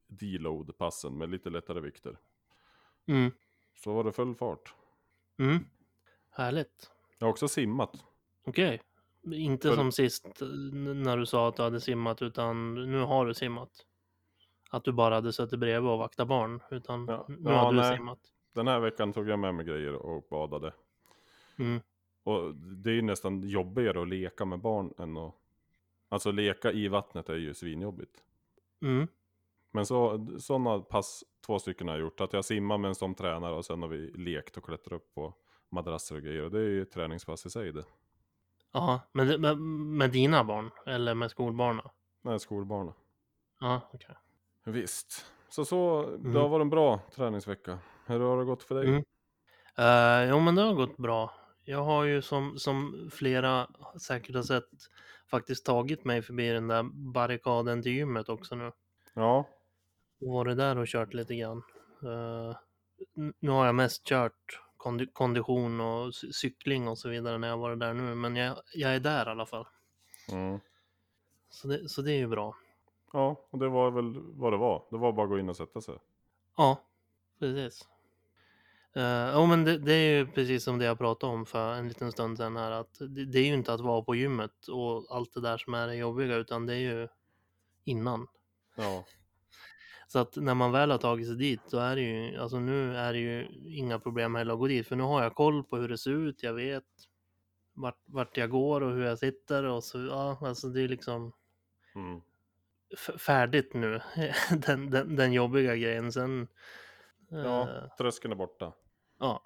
[0.07, 2.17] deload passen med lite lättare vikter.
[3.07, 3.31] mm.
[3.75, 4.73] Så var det full fart.
[5.39, 5.65] Mm.
[6.29, 6.91] Härligt.
[7.19, 8.05] Jag har också simmat.
[8.45, 8.81] Okej.
[9.33, 13.25] Inte För- som sist eh, när du sa att du hade simmat, utan nu har
[13.25, 13.69] du simmat.
[14.69, 17.25] Att du bara hade suttit bredvid och vaktat barn, utan Ja.
[17.29, 17.97] nu Ja, har du nej.
[17.97, 18.19] simmat.
[18.53, 20.73] Den här veckan tog jag med mig grejer och badade.
[21.57, 21.81] Mm.
[22.23, 25.33] Och det är ju nästan jobbigare att leka med barn än att...
[26.09, 28.23] Alltså leka i vattnet är ju svinjobbigt.
[28.81, 29.07] Mm.
[29.71, 32.21] Men så, sådana pass, två stycken har jag gjort.
[32.21, 35.13] Att jag simmar med en som tränare och sen har vi lekt och klättrat upp
[35.15, 35.33] på
[35.69, 36.43] madrasser och grejer.
[36.43, 37.83] Och det är ju träningspass i sig det.
[38.71, 40.69] Ja, men det- med, med dina barn?
[40.85, 41.85] Eller med skolbarnen?
[42.21, 42.93] Nej, skolbarnen.
[43.59, 44.15] Ja, okej.
[44.63, 45.25] Visst.
[45.49, 46.35] Så så, det Mm.
[46.35, 47.79] har varit en bra träningsvecka.
[48.05, 48.87] Hur har det gått för dig?
[48.87, 49.03] Mm.
[49.79, 51.33] Uh, jo, men det har gått bra.
[51.65, 53.67] Jag har ju som, som flera
[54.01, 54.69] säkert har sett
[55.31, 58.71] faktiskt tagit mig förbi den där barrikaden till gymmet också nu.
[59.13, 59.49] Ja,
[60.21, 61.63] Och varit där och kört lite grann.
[63.17, 67.47] N- nu har jag mest kört kondi- kondition och cy- cykling och så vidare när
[67.47, 68.15] jag varit där nu.
[68.15, 69.67] Men jag, jag är där i alla fall.
[70.31, 70.59] mm.
[71.49, 72.55] Så det, så det är ju bra.
[73.13, 74.83] ja, och det var väl vad det var.
[74.91, 75.95] Det var bara att gå in och sätta sig.
[76.57, 76.81] Ja,
[77.39, 77.87] precis.
[78.97, 81.87] Uh, ja, men det, det är ju precis som det jag pratade om för en
[81.87, 82.71] liten stund sedan här.
[82.71, 85.73] Att det, det är ju inte att vara på gymmet och allt det där som
[85.73, 87.07] är det jobbiga, utan det är ju
[87.83, 88.27] innan.
[88.75, 89.05] Ja,
[90.07, 92.97] Så att när man väl har tagit sig dit, då är det ju, alltså nu
[92.97, 94.87] är det ju inga problem heller att gå dit.
[94.87, 96.83] För nu har jag koll på hur det ser ut, jag vet
[97.73, 101.33] vart, vart jag går och hur jag sitter och så, ja, alltså det är liksom
[101.95, 102.21] mm.
[103.17, 104.01] färdigt nu,
[104.51, 106.11] den, den, den jobbiga grejen.
[106.11, 106.47] Sen,
[107.29, 108.73] ja eh, tröskeln är borta.
[109.23, 109.41] Ja.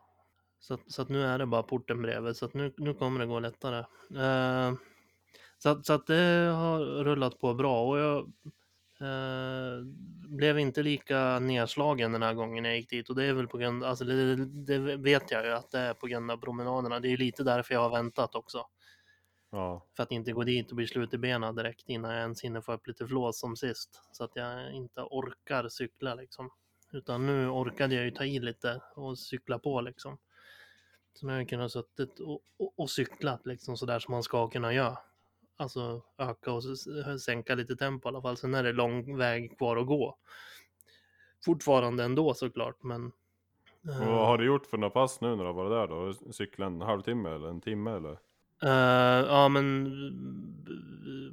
[0.60, 3.20] Så, att- så att nu är det bara porten bredvid, så att nu, nu kommer
[3.20, 3.78] det gå lättare.
[4.24, 4.74] Eh,
[5.58, 8.18] så, att- så att det har rullat på bra och jag
[9.02, 9.84] eh,
[10.28, 13.58] blev inte lika nedslagen den här gången jag gick dit och det är väl på
[13.58, 17.00] grund, alltså det, det vet jag ju att det är på grund av promenaderna.
[17.00, 18.66] Det är ju lite därför jag har väntat också.
[19.52, 22.44] Ja, För att inte gå dit och bli slut i benen direkt innan jag ens
[22.44, 24.02] hinner få upp lite flås som sist.
[24.12, 26.50] Så att jag inte orkar cykla liksom.
[26.92, 30.18] Utan nu orkade jag ju ta i lite och cykla på liksom.
[31.14, 34.48] Så nu har jag kunnat suttit och, och, och cyklat liksom sådär som man ska
[34.48, 34.98] kunna göra.
[35.58, 36.64] Alltså öka och
[37.22, 38.38] sänka lite tempo i alla fall.
[38.38, 40.18] Sen är det lång väg kvar att gå.
[41.46, 43.12] Fortfarande ändå såklart men.
[43.84, 45.96] och eh, vad har du gjort för några pass nu när du har varit där
[46.24, 46.34] då?
[46.34, 48.18] Cykla en halvtimme eller en timme eller?
[48.64, 49.88] Eh, ja, men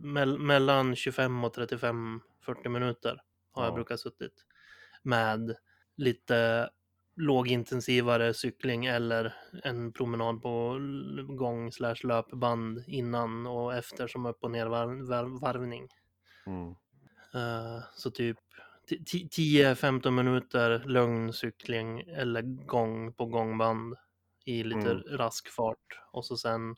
[0.02, 3.74] mell- mellan 25 och 35, 40 minuter har jag Ja.
[3.74, 4.44] brukat suttit.
[5.04, 5.56] Med
[5.96, 6.70] lite
[7.16, 10.78] lågintensivare cykling eller en promenad på
[11.28, 15.88] gång slash löpband innan och efter som upp och ner varv, varv, varvning.
[16.46, 16.70] Mm.
[17.34, 18.38] Eh, så typ
[18.90, 23.94] ti- ti- 10-15 minuter lugn cykling eller gång på gångband
[24.44, 25.02] i lite Mm.
[25.10, 26.76] rask fart och så sen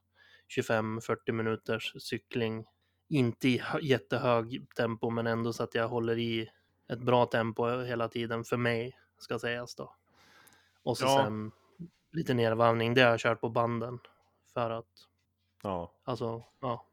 [0.49, 2.67] 25-40 minuters cykling.
[3.09, 6.49] Inte i hö- jättehög tempo men ändå så att jag håller i
[6.89, 9.95] ett bra tempo hela tiden för mig ska sägas då.
[10.83, 11.23] Och så Ja.
[11.25, 11.53] sen
[12.13, 12.95] lite nervarvning.
[12.95, 13.99] Det har jag kört på banden
[14.55, 14.87] för att
[15.63, 16.87] Ja, alltså ja,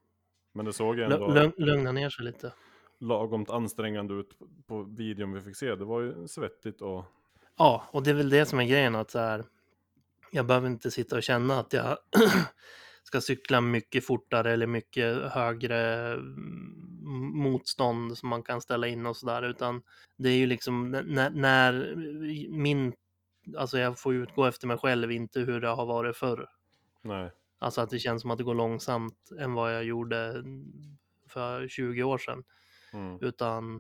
[0.52, 2.54] men det såg lu- ändå lugn- lugna ner sig lite.
[3.00, 5.76] lagomt ansträngande ut på- på videon vi fick se.
[5.76, 7.06] Det var ju svettigt och
[7.58, 9.44] Ja, och det är väl det som är grejen att så här,
[10.32, 11.98] jag behöver inte sitta och känna att jag
[13.04, 19.18] ska cykla mycket fortare eller mycket högre mm, motstånd som man kan ställa in och
[19.18, 19.84] sådär, utan
[20.18, 21.96] det är ju liksom när, när
[22.50, 22.94] min,
[23.58, 26.50] alltså jag får utgå efter mig själv, inte hur det har varit förr.
[27.02, 27.32] nej.
[27.60, 30.44] Alltså att det känns som att det går långsamt än vad jag gjorde
[31.28, 32.44] för 20 år sedan.
[32.94, 33.18] Mm.
[33.22, 33.80] Utan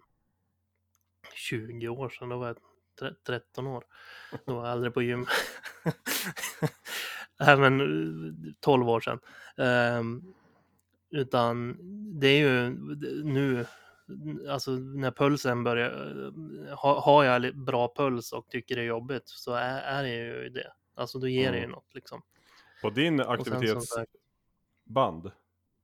[1.36, 2.58] 20 år sedan, då var jag
[3.00, 3.84] tre- 13 år.
[4.46, 5.26] Då var jag aldrig på gym.
[7.46, 7.88] Nej men eh,
[8.60, 9.20] 12 år sedan.
[9.58, 10.34] Ehm,
[11.10, 11.78] utan
[12.20, 12.70] det är ju
[13.24, 13.66] nu,
[14.50, 16.26] alltså när pulsen börjar,
[16.70, 20.16] eh, ha, har jag bra puls och tycker det är jobbigt så är, är det
[20.16, 20.74] ju det.
[20.96, 21.72] Alltså då ger det ju Mm.
[21.72, 22.22] något liksom.
[22.82, 25.32] På din aktivitetsband,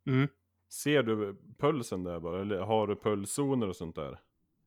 [0.06, 0.28] Mm.
[0.70, 2.42] ser du pulsen där bara?
[2.42, 4.20] Eller har du pulszoner och sånt där?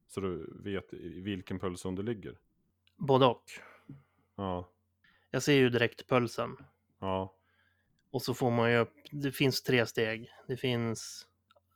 [0.08, 2.38] Så du vet i vilken pulszon du ligger?
[2.96, 3.44] Både och.
[4.36, 4.68] Ja,
[5.30, 6.56] Jag ser ju direkt pulsen.
[7.02, 7.34] Ja,
[8.10, 10.30] Och så får man ju upp, det finns tre steg.
[10.48, 11.26] Det finns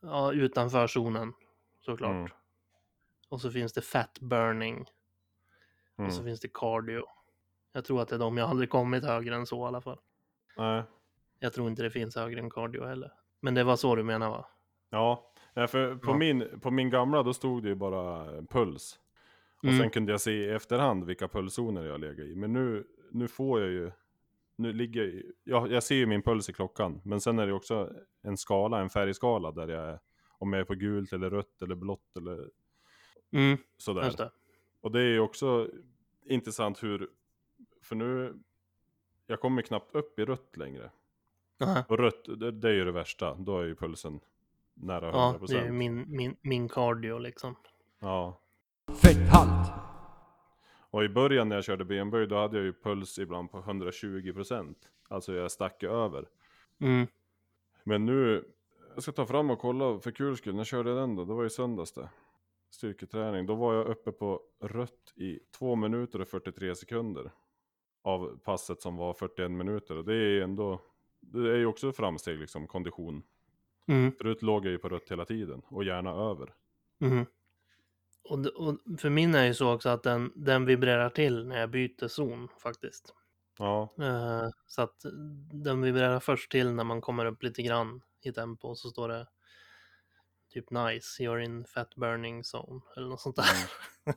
[0.01, 1.33] ja, utanför zonen
[1.79, 2.11] såklart.
[2.11, 2.29] Mm.
[3.29, 4.79] Och så finns det fat burning.
[5.95, 6.25] Och så mm.
[6.25, 7.03] finns det cardio.
[7.71, 9.81] Jag tror att det är de, jag har aldrig kommit högre än så i alla
[9.81, 9.99] fall.
[10.57, 10.83] Nej,
[11.39, 13.11] Jag tror inte det finns högre än cardio heller.
[13.39, 14.45] Men det var så du menar va?
[14.89, 15.31] ja.
[15.53, 16.17] För på, Ja.
[16.17, 18.99] min, på min gamla då stod det ju bara puls.
[19.57, 19.79] Och Mm.
[19.79, 22.35] sen kunde jag se i efterhand vilka pulszoner jag legat i.
[22.35, 23.91] Men nu, nu får jag ju,
[24.57, 27.01] nu ligger jag, jag ser ju min puls i klockan.
[27.05, 29.99] Men sen är det också en skala, en färgskala där jag är,
[30.37, 32.49] om jag är på gult eller rött eller blått eller
[33.31, 34.03] Mm, sådär.
[34.03, 34.31] just det.
[34.81, 35.69] Och det är ju också
[36.25, 37.09] intressant hur,
[37.81, 38.39] för nu,
[39.27, 40.91] jag kommer knappt upp i rött längre.
[41.63, 41.83] Aha.
[41.89, 44.19] Och rött, det, det är ju det värsta, då är ju pulsen
[44.73, 45.37] nära 100%.
[45.41, 47.55] Ja, det är ju min, min, min cardio liksom.
[47.99, 48.41] Ja,
[49.01, 49.86] Fetthalt.
[50.91, 54.75] Och i början när jag körde benböj då hade jag ju puls ibland på 120%.
[55.09, 56.27] Alltså jag stack ju över.
[56.81, 57.07] Mm,
[57.83, 58.45] Men nu,
[58.93, 61.25] jag ska ta fram och kolla för kul skull, när körde jag den då?
[61.25, 62.09] Det var ju söndags det.
[62.69, 67.31] Styrketräning, då var jag uppe på rött i 2 minuter och 43 sekunder.
[68.01, 70.81] Av passet som var 41 minuter och det är ändå,
[71.19, 73.23] det är ju också framsteg liksom, kondition.
[73.87, 76.53] mm, Förut låg jag ju på rött hela tiden och gärna över.
[77.01, 77.25] mm.
[78.29, 81.69] Och, och för min är ju så också att den, den vibrerar till när jag
[81.69, 83.13] byter zon faktiskt.
[83.59, 84.95] Ja, Eh, så att
[85.51, 89.07] den vibrerar först till när man kommer upp lite grann i tempo och så står
[89.09, 89.27] det
[90.53, 93.45] typ nice, you're in fat burning zone eller något sånt där.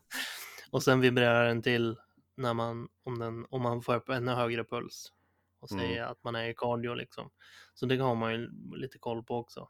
[0.71, 1.97] och sen vibrerar den till
[2.35, 5.13] när man, om, den, om man får upp ännu högre puls
[5.61, 5.85] och Mm.
[5.85, 7.31] säger att man är i cardio liksom.
[7.75, 9.69] Så det har man ju lite koll på också.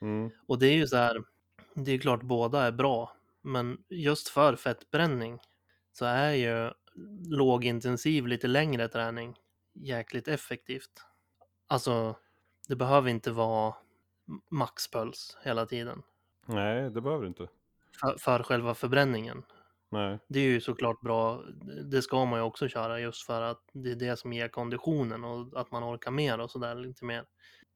[0.00, 1.24] mm, Och det är ju så här,
[1.74, 3.16] det är ju klart båda är bra,
[3.48, 5.40] men just för fettbränning
[5.92, 6.72] så är ju
[7.30, 9.36] lågintensiv, lite längre träning
[9.74, 11.04] jäkligt effektivt.
[11.66, 12.16] Alltså,
[12.68, 13.74] det behöver inte vara
[14.50, 16.02] maxpuls hela tiden
[16.46, 17.48] nej det behöver du inte.
[18.00, 19.44] för, för själva förbränningen.
[19.90, 21.42] Nej, Det är ju såklart bra,
[21.84, 25.24] det ska man ju också köra just för att det är det som ger konditionen
[25.24, 27.24] och att man orkar mer och sådär lite mer.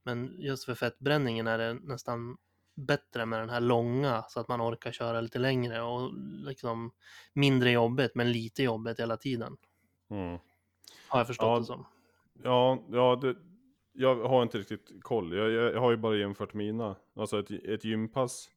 [0.05, 2.37] Men just för fettbränningen är det nästan
[2.75, 6.13] bättre med den här långa så att man orkar köra lite längre och
[6.45, 6.91] liksom
[7.33, 9.57] mindre jobbigt men lite jobbigt hela tiden.
[10.11, 10.39] mm.
[11.09, 11.87] Har jag förstått Ja, det som.
[12.43, 13.37] Ja, ja det,
[13.93, 15.37] jag har inte riktigt koll.
[15.37, 16.97] Jag, jag, jag har ju bara jämfört mina.
[17.17, 18.49] Alltså ett, ett gympass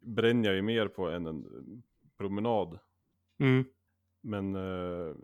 [0.00, 1.82] bränner jag ju mer på än en
[2.18, 2.78] promenad.
[3.40, 3.64] Mm,
[4.20, 5.14] Men eh,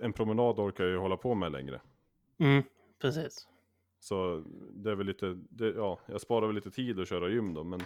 [0.00, 1.80] en promenad orkar jag ju hålla på med längre.
[2.38, 2.62] mm,
[3.00, 3.48] precis.
[4.00, 7.54] Så det är väl lite, det, ja, jag sparar väl lite tid att köra gym
[7.54, 7.80] då, men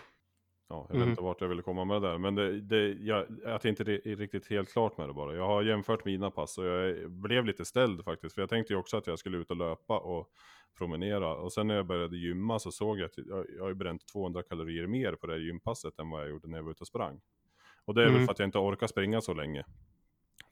[0.68, 1.10] ja, jag vet Mm.
[1.10, 2.18] inte vart jag ville komma med det där.
[2.18, 5.34] Men det, det, jag, att jag inte är riktigt helt klart med det bara.
[5.34, 8.34] Jag har jämfört mina pass och jag blev lite ställd faktiskt.
[8.34, 10.28] För jag tänkte ju också att jag skulle ut och löpa och
[10.78, 11.34] promenera.
[11.36, 14.42] Och sen när jag började gymma så såg jag att jag, jag har bränt 200
[14.42, 16.86] kalorier mer på det här gympasset än vad jag gjorde när jag var ute och
[16.88, 17.20] sprang.
[17.84, 18.26] Och det är väl Mm.
[18.26, 19.64] för att jag inte orkar springa så länge.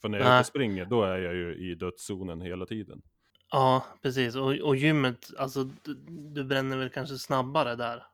[0.00, 3.02] För när jag är ute och springer, då är jag ju i dödszonen hela tiden.
[3.50, 4.36] Ja, precis.
[4.36, 5.94] Och, och gymmet, alltså du,
[6.34, 8.06] du bränner väl kanske snabbare där.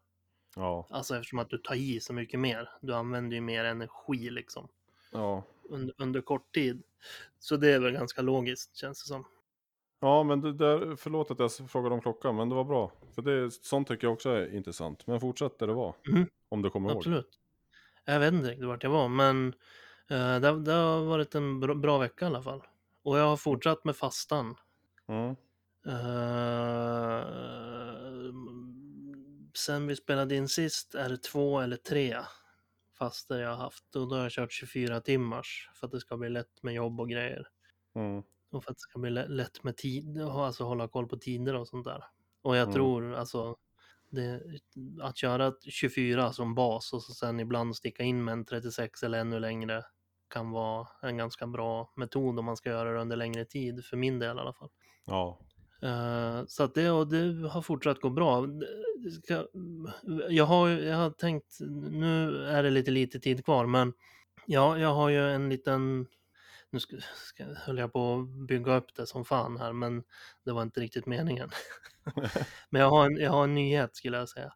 [0.57, 2.70] Ja, Alltså eftersom att du tar i så mycket mer.
[2.81, 4.68] Du använder ju mer energi liksom
[5.12, 5.42] ja.
[5.68, 6.83] under, under kort tid.
[7.38, 9.25] Så det är väl ganska logiskt känns det som.
[10.01, 12.92] Ja, men det där, förlåt att jag frågade om klockan, men det var bra.
[13.14, 15.07] För det, sånt tycker jag också är intressant.
[15.07, 15.94] Men fortsätt där det var.
[16.09, 16.29] Mm.
[16.49, 16.99] Om du kommer ihåg.
[16.99, 17.38] Absolut.
[18.05, 19.55] Jag vet inte riktigt vart jag var, men
[20.11, 22.62] eh, det, det har varit en bra, bra vecka i alla fall.
[23.03, 24.55] Och jag har fortsatt med fastan.
[25.09, 25.37] Mm.
[25.87, 27.25] Eh,
[29.57, 32.16] sen vi spelade in sist är det två eller tre
[32.99, 33.97] faster jag har haft.
[33.97, 37.01] Och då har jag kört 24 timmars för att det ska bli lätt med jobb
[37.01, 37.49] och grejer.
[37.95, 38.23] Mm.
[38.51, 41.55] Och för att det ska bli lä- lätt med tid, alltså hålla koll på tider
[41.55, 42.05] och sånt där.
[42.42, 42.75] Och jag Mm.
[42.75, 43.57] tror alltså
[44.11, 44.42] det,
[45.03, 49.19] att köra 24 som bas och så sen ibland sticka in med en 36 eller
[49.19, 49.85] ännu längre
[50.29, 53.97] kan vara en ganska bra metod om man ska göra det under längre tid, för
[53.97, 54.71] min del i alla fall.
[55.07, 55.38] Ja.
[55.83, 58.47] Eh, så att det, och det har fortsatt gå bra.
[59.23, 59.47] Ska,
[60.29, 61.59] jag, har, jag har tänkt,
[61.90, 63.92] nu är det lite lite tid kvar, men
[64.47, 66.07] ja, jag har ju en liten,
[66.71, 70.03] nu ska, ska, höll jag på att bygga upp det som fan här, men
[70.45, 71.51] det var inte riktigt meningen.
[72.71, 74.53] men jag har, en, jag har en nyhet skulle jag säga.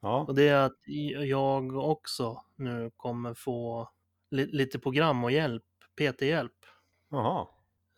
[0.00, 0.24] Ja.
[0.28, 0.78] Och det är att
[1.26, 3.90] jag också nu kommer få
[4.30, 5.64] li, lite program och hjälp,
[6.00, 6.52] PT-hjälp.
[7.10, 7.46] Jaha.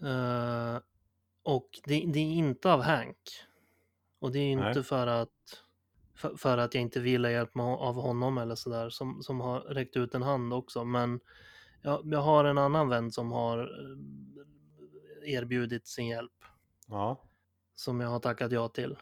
[0.02, 0.80] Eh,
[1.48, 3.16] och det, det är inte av Hank.
[4.20, 4.68] Och det är Nej.
[4.68, 5.62] inte för att,
[6.16, 9.60] för, för att jag inte vill ha hjälp av honom eller sådär, som, som har
[9.60, 10.84] räckt ut en hand också.
[10.84, 11.20] Men
[11.82, 16.32] jag, jag har en annan vän som har eh, erbjudit sin hjälp,
[16.88, 17.20] Ja.
[17.74, 18.96] som jag har tackat ja till.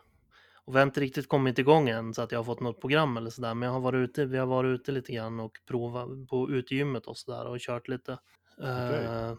[0.64, 3.16] Och vi har inte riktigt kommit igång än så att jag har fått något program
[3.16, 3.54] eller sådär.
[3.54, 7.06] Men jag har varit ute, vi har varit ute lite grann och provat på utegymmet
[7.06, 8.18] och sådär och kört lite.
[8.58, 9.04] Okej.
[9.04, 9.34] Eh,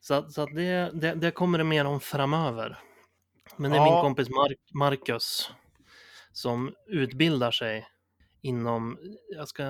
[0.00, 2.78] så så det, det, det kommer det mer om framöver.
[3.56, 3.92] Men det är Ja.
[3.94, 5.50] min kompis Mark, Marcus
[6.32, 7.86] som utbildar sig
[8.42, 9.62] inom, jag, ska,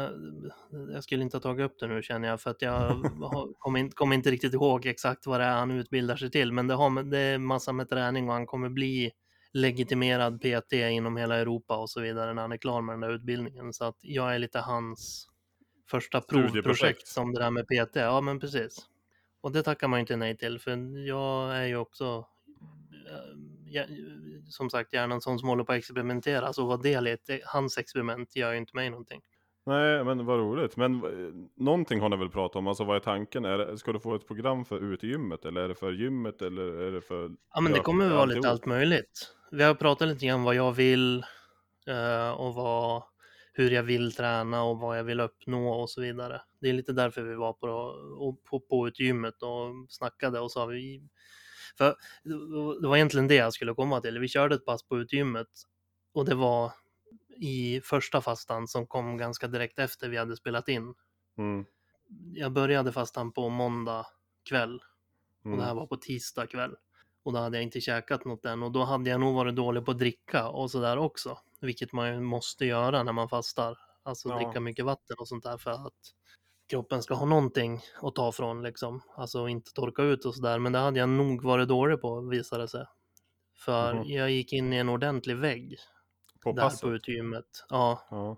[0.93, 3.03] jag skulle inte ha tagit upp det nu känner jag för att jag
[3.59, 6.53] kommer inte, kommer inte riktigt ihåg exakt vad det är han utbildar sig till.
[6.53, 9.11] Men det, har, det är massa med träning och han kommer bli
[9.53, 13.11] legitimerad PT inom hela Europa och så vidare när han är klar med den där
[13.15, 13.73] utbildningen.
[13.73, 15.27] Så att jag är lite hans
[15.91, 17.97] första provprojekt som det där med PT.
[17.97, 18.87] Ja, men precis.
[19.41, 20.71] Och det tackar man ju inte nej till, för
[21.07, 22.27] jag är ju också
[23.75, 23.85] eh,
[24.49, 28.37] som sagt hjärnan som håller på att experimentera, så vara del i ett, hans experiment
[28.37, 29.21] gör ju inte mig någonting.
[29.67, 30.77] Nej, men vad roligt.
[30.77, 32.67] Men eh, någonting har ni väl pratat om?
[32.67, 33.45] Alltså vad är tanken?
[33.45, 35.45] Är det, ska du få ett program för utegymmet?
[35.45, 36.43] Eller är det för gymmet?
[36.43, 37.31] Eller är det för...
[37.55, 39.35] Ja, men det kommer väl vara lite allt möjligt.
[39.51, 41.25] Vi har pratat lite grann vad jag vill
[41.87, 43.03] eh, och vad,
[43.61, 46.43] hur jag vill träna och vad jag vill uppnå och så vidare.
[46.61, 47.97] Det är lite därför vi var på,
[48.51, 51.03] på, på ett gymmet och snackade och har vi...
[51.79, 51.97] För
[52.81, 54.19] det var egentligen det jag skulle komma till.
[54.19, 55.49] Vi körde ett pass på utgymmet
[56.13, 56.73] och det var
[57.37, 60.95] i första fastan som kom ganska direkt efter vi hade spelat in.
[61.39, 61.65] Mm.
[62.35, 64.07] Jag började fastan på måndag
[64.49, 64.83] kväll
[65.45, 65.77] och det här Mm.
[65.77, 66.75] var på tisdag kväll.
[67.23, 69.85] Och då hade jag inte käkat något än och då hade jag nog varit dålig
[69.85, 71.39] på att dricka och sådär också.
[71.61, 73.79] Vilket man ju måste göra när man fastar.
[74.03, 74.37] Alltså Ja.
[74.37, 75.95] dricka mycket vatten och sånt där för att
[76.69, 79.03] kroppen ska ha någonting att ta från liksom.
[79.17, 80.59] Alltså inte torka ut och sådär.
[80.59, 82.85] Men det hade jag nog varit dålig på visade det sig.
[83.65, 84.05] För Mhm.
[84.09, 85.77] jag gick in i en ordentlig vägg
[86.43, 86.81] På där passet?
[86.81, 87.47] på utegymmet.
[87.69, 88.37] Ja, Ja.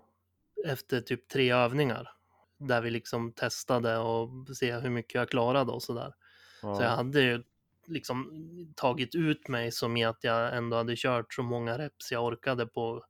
[0.65, 2.09] efter typ tre övningar.
[2.57, 6.13] Där vi liksom testade och se hur mycket jag klarade och sådär.
[6.61, 6.75] ja.
[6.75, 7.43] Så jag hade ju
[7.87, 8.29] liksom
[8.75, 12.65] tagit ut mig som i att jag ändå hade kört så många reps jag orkade
[12.67, 13.03] på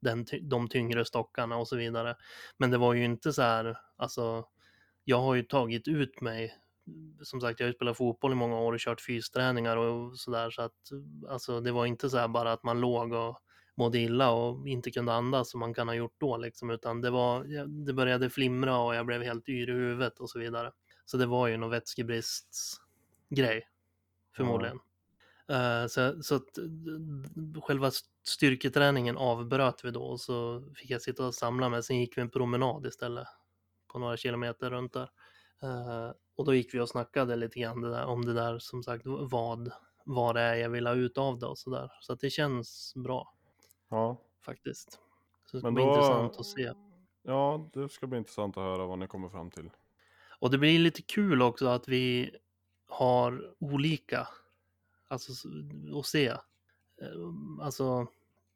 [0.00, 2.16] den, de tyngre stockarna och så vidare.
[2.58, 4.44] Men det var ju inte så här, alltså,
[5.04, 6.54] jag har ju tagit ut mig.
[7.22, 10.50] Som sagt, jag har ju spelat fotboll i många år och kört fysträningar och sådär.
[10.50, 10.76] Så att,
[11.28, 13.42] alltså, det var inte så här bara att man låg och
[13.76, 17.10] mådde illa och inte kunde andas som man kan ha gjort då liksom, utan det
[17.10, 17.44] var,
[17.86, 20.72] det började flimra och jag blev helt yr i huvudet och så vidare.
[21.04, 23.68] Så det var ju någon vätskebristgrej,
[24.36, 24.78] förmodligen.
[25.48, 26.58] Eh, så så att,
[27.62, 27.90] själva
[28.30, 31.82] styrketräningen avbröt vi då och så fick jag sitta och samla mig.
[31.82, 33.28] Sen gick vi en promenad istället
[33.92, 35.10] på några kilometer runt där.
[35.62, 38.82] Eh, och då gick vi och snackade lite grann det där, om det där som
[38.82, 39.72] sagt vad,
[40.04, 41.92] vad det är jag vill ha ut av det och så där.
[42.00, 43.34] Så att det känns bra
[43.88, 44.16] ja.
[44.44, 44.92] faktiskt.
[45.46, 45.90] Så det ska Men bli då...
[45.90, 46.72] intressant att se.
[47.22, 49.70] Ja, det ska bli intressant att höra vad ni kommer fram till.
[50.38, 52.36] Och det blir lite kul också att vi
[52.88, 54.28] har olika,
[55.08, 55.32] alltså
[55.98, 56.26] att se.
[56.26, 56.36] Eh,
[57.60, 58.06] Alltså,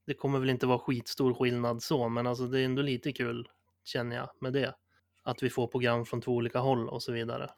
[0.07, 3.48] det kommer väl inte vara skitstor skillnad så, men alltså det är ändå lite kul
[3.84, 4.74] känner jag med det.
[5.22, 7.50] Att vi får program från två olika håll och så vidare.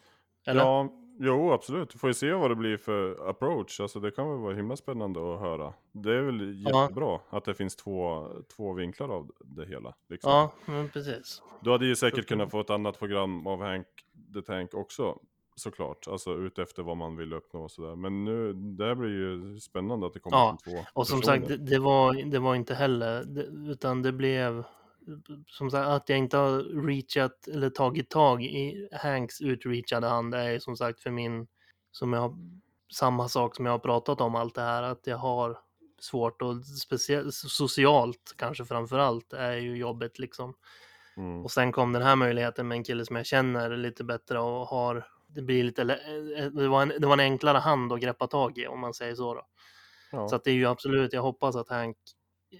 [0.46, 0.60] Eller?
[0.60, 1.92] Ja, Jo, absolut.
[1.92, 3.80] Får ju se vad det blir för approach.
[3.80, 5.74] Alltså det kan väl vara himla spännande att höra.
[5.92, 9.94] Det är väl jättebra att det finns två, två vinklar av det hela.
[10.08, 10.30] Liksom.
[10.30, 11.42] Ja, men precis.
[11.60, 13.86] Du hade ju säkert kunnat få ett annat program av Hank
[14.34, 15.18] the Tank också.
[15.56, 17.96] Såklart, alltså utefter vad man vill uppnå och sådär.
[17.96, 21.20] Men nu, det här blir ju spännande att det kommer Ja, från två Och som
[21.20, 21.36] personer.
[21.36, 23.42] sagt, det, det, var, det var inte heller, det,
[23.72, 24.64] utan det blev
[25.46, 30.50] som sagt att jag inte har reachat eller tagit tag i Hanks utreachade hand är
[30.50, 31.46] ju som sagt för min,
[31.90, 32.36] som jag har,
[32.92, 35.58] samma sak som jag har pratat om allt det här, att jag har
[36.00, 40.54] svårt och speciellt socialt kanske framför allt är ju jobbet liksom.
[41.16, 41.44] Mm.
[41.44, 44.66] Och sen kom den här möjligheten med en kille som jag känner lite bättre och
[44.66, 48.00] har, det blir lite, lä- eh, det var en, det var en enklare hand att
[48.00, 49.46] greppa tag i om man säger så då.
[50.12, 50.28] Ja.
[50.28, 51.96] Så att det är ju absolut, jag hoppas att Hank,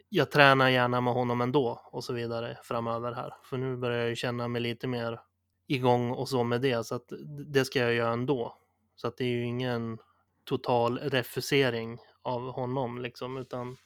[0.08, 3.34] jag tränar gärna med honom ändå och så vidare framöver här.
[3.44, 5.20] För nu börjar jag ju känna mig lite mer
[5.66, 7.12] igång och så med det, så att
[7.46, 8.58] det ska jag göra ändå.
[8.96, 9.98] Så att det är ju ingen
[10.44, 13.76] total refusering av honom liksom, utan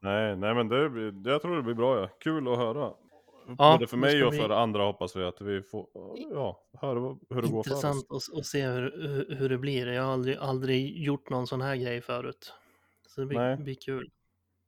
[0.00, 2.08] Nej, nej men det, jag tror det blir bra ja.
[2.20, 2.92] Kul att höra.
[3.48, 5.88] Ja, Både för mig och för andra hoppas vi att vi får
[6.30, 7.66] ja, höra hur det går för oss.
[7.66, 8.06] intressant
[8.38, 9.86] att, se hur, hur, hur det blir.
[9.86, 12.52] Jag har aldrig, aldrig gjort någon sån här grej förut.
[13.08, 13.56] Så det blir, Nej.
[13.56, 14.10] blir kul.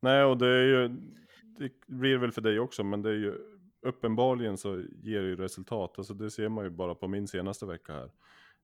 [0.01, 0.89] Nej, och det är ju,
[1.59, 3.35] det blir väl för dig också, men det är ju
[3.83, 5.95] uppenbarligen så ger det ju resultat.
[5.99, 8.11] Alltså det ser man ju bara på min senaste vecka här.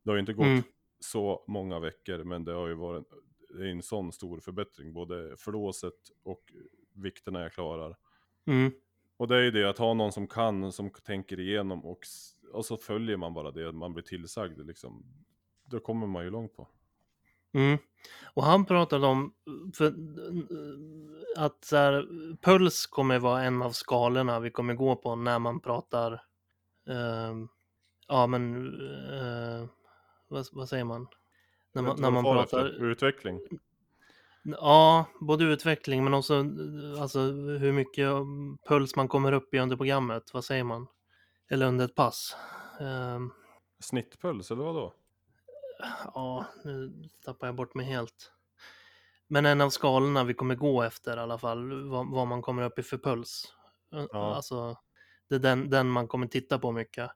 [0.03, 0.63] Det har ju inte gått Mm.
[1.01, 3.05] så många veckor, men det har ju varit
[3.59, 6.43] en, en sån stor förbättring, både flåset och
[6.93, 7.97] vikterna jag klarar.
[8.47, 8.73] Mm.
[9.17, 11.99] Och det är ju det att ha någon som kan, som tänker igenom och,
[12.53, 15.05] och så följer man bara det man blir tillsagd liksom.
[15.71, 16.69] Då kommer man ju långt på.
[17.53, 17.79] Mm.
[18.35, 19.35] Och han pratade om
[19.75, 19.95] för,
[21.37, 22.07] att så här,
[22.41, 26.23] puls kommer vara en av skalorna vi kommer gå på när man pratar,
[26.89, 27.49] ehm,
[28.09, 28.67] ja men,
[29.11, 29.69] eh,
[30.29, 31.09] vad, vad säger man?
[31.73, 33.41] När man, när man pratar, Utveckling.
[34.45, 36.45] Ja, både utveckling men också
[37.01, 37.19] alltså,
[37.59, 38.09] hur mycket
[38.69, 40.87] puls man kommer upp i under programmet, vad säger man?
[41.51, 42.37] Eller under ett pass.
[42.81, 43.31] Ehm,
[43.81, 44.95] Snittpuls, eller vadå?
[46.15, 46.93] Ja, nu
[47.25, 48.33] tappar jag bort mig helt.
[49.27, 52.63] Men en av skalorna vi kommer gå efter i alla fall, vad, vad man kommer
[52.63, 53.53] upp i för puls.
[53.91, 54.35] Ja.
[54.35, 54.77] Alltså,
[55.29, 57.11] det är den, den man kommer titta på mycket.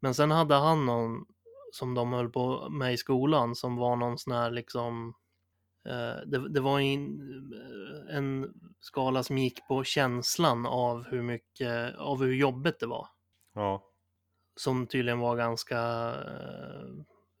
[0.00, 1.24] Men sen hade han någon
[1.72, 5.14] som de höll på med i skolan som var någon sån här liksom,
[6.26, 7.20] det, det var en,
[8.10, 13.08] en skala som gick på känslan av hur mycket, av hur jobbigt det var
[13.54, 13.82] Ja.
[14.56, 15.78] som tydligen var ganska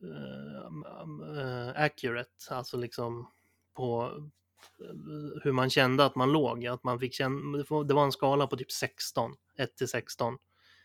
[0.02, 0.78] eh,
[1.38, 3.30] eh, accurate, alltså liksom
[3.74, 4.02] på
[4.80, 8.46] eh, hur man kände att man låg, att man fick känna, det var- en skala
[8.46, 10.38] på typ 16, 1 till 16.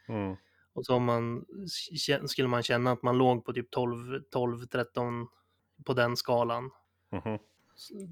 [0.07, 0.35] Mm.
[0.73, 1.45] Och så man,
[2.27, 5.27] skulle man känna att man låg på typ 12, 12, 13
[5.85, 6.71] på den skalan,
[7.11, 7.21] Mhm.
[7.21, 7.39] så-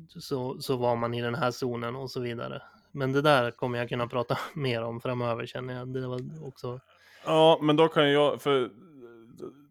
[0.08, 2.62] så, så var man i den här zonen och så vidare.
[2.92, 5.88] Men det där kommer jag kunna prata mer om framöver känner jag.
[5.94, 6.80] Det var också,
[7.26, 8.72] Ja, men då kan jag, för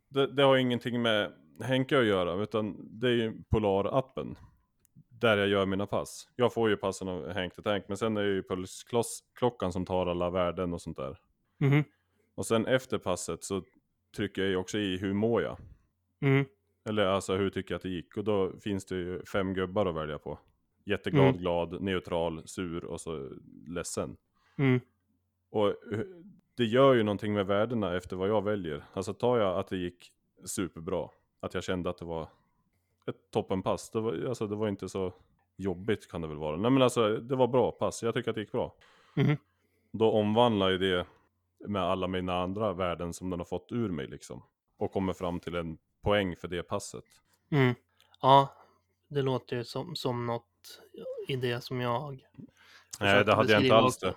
[0.09, 1.33] det, det har ingenting med
[1.63, 4.37] Henke att göra, utan det är ju Polar-appen.
[5.09, 6.29] Där jag gör mina pass.
[6.37, 9.87] Jag får ju passen av Hank the Tank, men sen är det ju pulsklockan som
[9.87, 11.19] tar alla värden och sånt där.
[11.59, 11.85] Mhm.
[12.35, 13.63] Och sen efter passet så
[14.17, 15.59] trycker jag ju också i hur mår jag?
[16.23, 16.47] Mm.
[16.91, 18.17] Eller alltså hur tycker jag att det gick?
[18.17, 20.39] Och då finns det ju fem gubbar att välja på.
[20.85, 21.37] Jätteglad, Mm.
[21.37, 23.29] glad, neutral, sur och så
[23.67, 24.17] ledsen.
[24.59, 24.81] Mm.
[25.51, 26.01] Och eh,
[26.57, 28.85] det gör ju någonting med värdena efter vad jag väljer.
[28.93, 30.13] Alltså tar jag att det gick
[30.45, 31.09] superbra,
[31.41, 32.29] att jag kände att det var
[33.07, 33.91] ett toppenpass.
[33.91, 35.13] Det var, alltså det var inte så
[35.57, 36.57] jobbigt kan det väl vara.
[36.57, 38.75] Nej men alltså det var bra pass, jag tycker att det gick bra.
[39.17, 39.37] Mhm.
[39.93, 41.07] Då omvandlar ju det
[41.69, 44.43] med alla mina andra värden som den har fått ur mig liksom.
[44.77, 47.05] Och kommer fram till en poäng för det passet.
[47.51, 47.75] Mm.
[48.21, 48.55] Ja,
[49.09, 50.81] det låter ju som, som något
[51.29, 52.27] i det som jag
[53.01, 54.15] Nej, det hade jag inte alls det.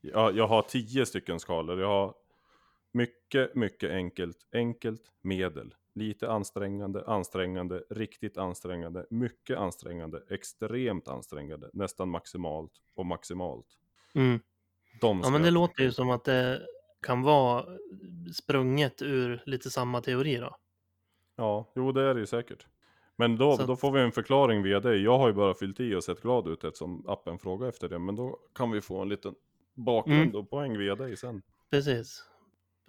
[0.00, 1.80] Jag, jag har tio stycken skalor.
[1.80, 2.14] Jag har
[2.92, 5.74] mycket, mycket enkelt, enkelt, medel.
[5.94, 13.66] Lite ansträngande, ansträngande, riktigt ansträngande, mycket ansträngande, extremt ansträngande, nästan maximalt och maximalt.
[14.14, 14.40] Mm.
[15.00, 16.66] De Ja, men det låter ju som att det
[17.02, 17.66] kan vara
[18.34, 20.56] sprunget ur lite samma teori då.
[21.40, 22.66] Ja, jo det är det ju säkert.
[23.16, 25.02] Men då, att- då får vi en förklaring via dig.
[25.02, 27.98] Jag har ju bara fyllt i och sett glad ut eftersom appen frågar efter det.
[27.98, 29.34] Men då kan vi få en liten
[29.74, 30.36] bakgrund Mm.
[30.36, 31.42] och poäng via dig sen.
[31.70, 32.24] Precis.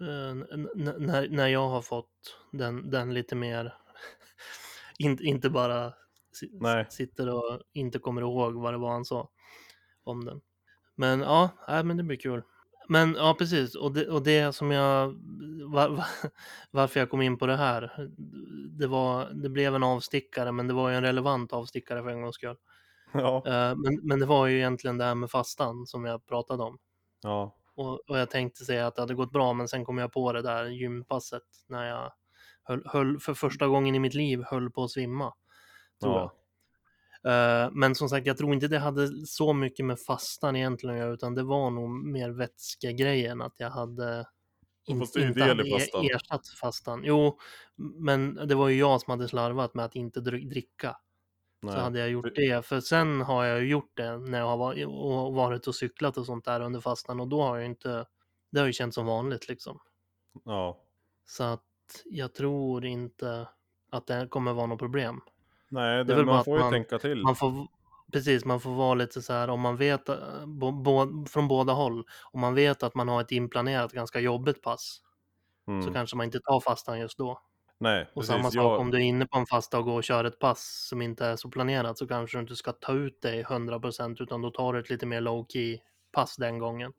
[0.00, 3.74] Eh, n- när, när jag har fått den, den lite mer,
[4.98, 5.92] in, inte bara
[6.50, 6.86] Nej.
[6.90, 9.30] sitter och inte kommer ihåg vad det var han sa
[10.04, 10.40] om den.
[10.94, 12.42] Men ja, nej, men det blir kul.
[12.88, 13.74] Men ja, precis.
[13.74, 15.08] Och det, och det som jag...
[15.66, 16.04] Var, var,
[16.70, 18.08] varför jag kom in på det här.
[18.78, 22.22] Det, var, det blev en avstickare, men det var ju en relevant avstickare för en
[22.22, 22.56] gångs skull.
[23.12, 26.62] Ja, Eh, men, men det var ju egentligen det här med fastan som jag pratade
[26.62, 26.78] om.
[27.22, 30.12] ja, Och, och jag tänkte säga att det hade gått bra, men sen kom jag
[30.12, 32.12] på det där gympasset när jag
[32.62, 35.34] höll, höll för första gången i mitt liv höll på att svimma.
[36.02, 36.22] Tror jag.
[36.22, 36.24] ja.
[36.24, 36.30] Eh,
[37.72, 41.12] men som sagt, jag tror inte det hade så mycket med fastan egentligen att göra,
[41.14, 44.26] utan det var nog mer vätskegrejen att jag hade
[44.86, 46.04] in, Fast det är ju inte del i fastan.
[46.04, 47.02] e- ersatt fastan.
[47.04, 47.38] Jo,
[47.76, 50.96] men det var ju jag som hade slarvat med att inte dr- dricka.
[51.62, 51.74] Nej.
[51.74, 52.66] Så hade jag gjort Det-.
[52.66, 56.16] För sen har jag ju gjort det när jag har varit och varit och cyklat
[56.16, 58.06] och sånt där under fastan och då har jag inte,
[58.52, 59.78] det har ju känts som vanligt liksom.
[60.44, 60.82] Ja.
[61.24, 61.62] Så att
[62.04, 63.48] jag tror inte
[63.92, 65.20] att det kommer vara något problem.
[65.72, 67.22] Nej, det, bara man får ju man- tänka till.
[67.22, 67.66] Man får,
[68.12, 70.16] precis, man får vara lite så här om man vet eh,
[70.46, 72.04] bo, bo, från båda håll.
[72.32, 74.98] Om man vet att man har ett inplanerat ganska jobbigt pass
[75.66, 75.82] Mm.
[75.82, 77.40] så kanske man inte tar fastan just då.
[77.78, 78.28] Nej, Och precis.
[78.30, 78.80] samma sak jag...
[78.80, 81.26] om du är inne på en fasta och går och kör ett pass som inte
[81.26, 84.72] är så planerat så kanske du inte ska ta ut dig 100% utan då tar
[84.72, 85.78] du ett lite mer low key
[86.12, 86.92] pass den gången.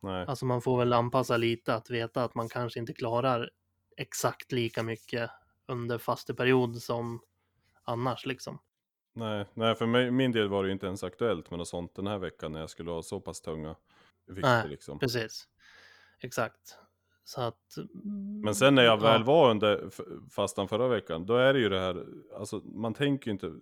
[0.00, 0.24] Nej.
[0.28, 3.50] Alltså man får väl anpassa lite att veta att man kanske inte klarar
[3.96, 5.30] exakt lika mycket
[5.66, 7.20] under fasteperiod som
[7.86, 8.58] annars liksom.
[9.12, 11.94] Nej, nej, för mig, min del var det ju inte ens aktuellt med något sånt
[11.94, 13.76] den här veckan när jag skulle ha så pass tunga
[14.26, 14.98] vikter Nej, liksom.
[14.98, 15.48] Precis.
[16.20, 16.78] Exakt.
[17.24, 17.76] Så att...
[18.44, 19.90] Men sen när jag väl ja, var under
[20.30, 22.06] fastan förra veckan, då är det ju det här,
[22.36, 23.52] alltså man tänker ju inte,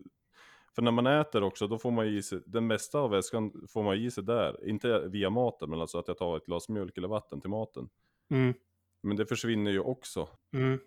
[0.74, 3.82] för när man äter också, då får man i sig, den mesta av väskan får
[3.82, 6.98] man i sig där, inte via maten, men alltså att jag tar ett glas mjölk
[6.98, 7.88] eller vatten till maten.
[8.30, 8.54] Mm,
[9.02, 10.28] Men det försvinner ju också.
[10.52, 10.78] mm.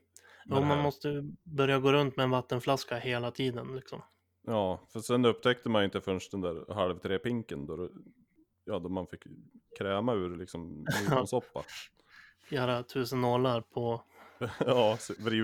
[0.49, 4.01] Jo, man måste börja gå runt med en vattenflaska hela tiden liksom.
[4.47, 7.89] Ja, för sen upptäckte man ju inte förrän den där halv tre pinken då,
[8.65, 9.23] ja, då man fick
[9.77, 11.63] kräma ur liksom nyponsoppa.
[12.49, 14.01] Göra tusen nålar på...
[14.65, 14.97] ja,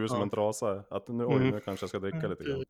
[0.08, 0.24] som Ja.
[0.24, 0.84] en trasa.
[0.90, 1.50] Att nu, oj, Mm.
[1.50, 2.64] nu kanske jag ska dricka lite grann.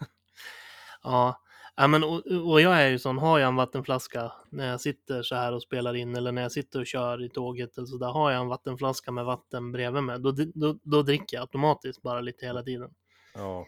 [1.02, 1.40] Ja,
[1.80, 5.22] ja men och, och jag är ju sån, har jag en vattenflaska när jag sitter
[5.22, 7.96] så här och spelar in eller när jag sitter och kör i tåget eller så
[7.96, 12.02] där, har jag en vattenflaska med vatten bredvid mig, då, då, då dricker jag automatiskt
[12.02, 12.90] bara lite hela tiden.
[13.34, 13.66] Ja,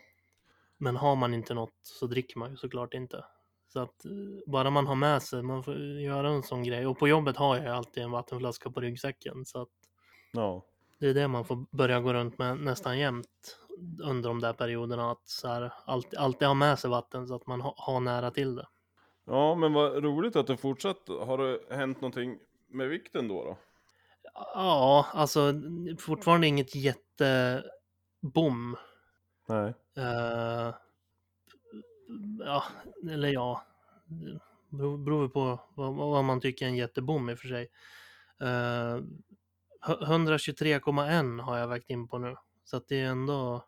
[0.78, 3.24] Men har man inte något så dricker man ju såklart inte.
[3.72, 4.10] Så att eh,
[4.46, 6.86] bara man har med sig, man får göra en sån grej.
[6.86, 9.44] Och på jobbet har jag ju alltid en vattenflaska på ryggsäcken.
[9.44, 9.68] Så att
[10.32, 10.64] ja,
[10.98, 13.58] det är det man får börja gå runt med nästan jämt
[14.03, 15.11] under de där perioderna.
[15.11, 18.30] Att så här, alltid, alltid ha med sig vatten så att man ha, har nära
[18.30, 18.66] till det.
[19.26, 21.09] ja, men vad roligt att du fortsatt.
[21.09, 23.45] Har det hänt någonting med vikten då?
[23.45, 23.59] då?
[24.55, 25.53] Ja, alltså
[25.99, 28.76] fortfarande inget jättebom.
[29.49, 30.74] Nej, Eh,
[32.39, 32.64] ja,
[33.11, 33.62] eller ja,
[34.05, 34.41] det
[34.76, 37.68] beror, beror på vad, vad man tycker är en jättebom i och för sig.
[38.43, 39.03] Uh,
[39.83, 42.37] 123,1 har jag vägt in på nu.
[42.64, 43.64] Så att det är ändå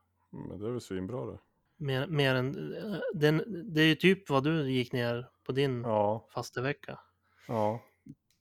[0.49, 1.39] men det är väl svinbra det.
[1.76, 2.74] mer, mer än...
[2.76, 3.43] eh, Den,
[3.74, 6.99] det är ju typ vad du gick ner på din Ja, fastevecka.
[7.49, 7.80] ja.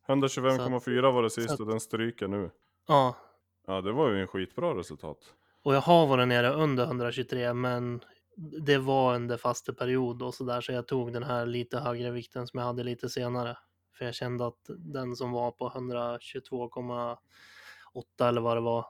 [0.08, 2.52] 125,4 var det sist att- och den stryker nu.
[2.88, 3.16] Ja,
[3.68, 5.34] Ja, det var ju en skitbra resultat.
[5.64, 8.02] och jag har varit nere under 123 men
[8.66, 12.60] det var under fasteperiod och sådär så jag tog den här lite högre vikten som
[12.60, 13.58] jag hade lite senare.
[13.98, 15.70] För jag kände att den som var på
[17.94, 18.86] 122,8 eller vad det var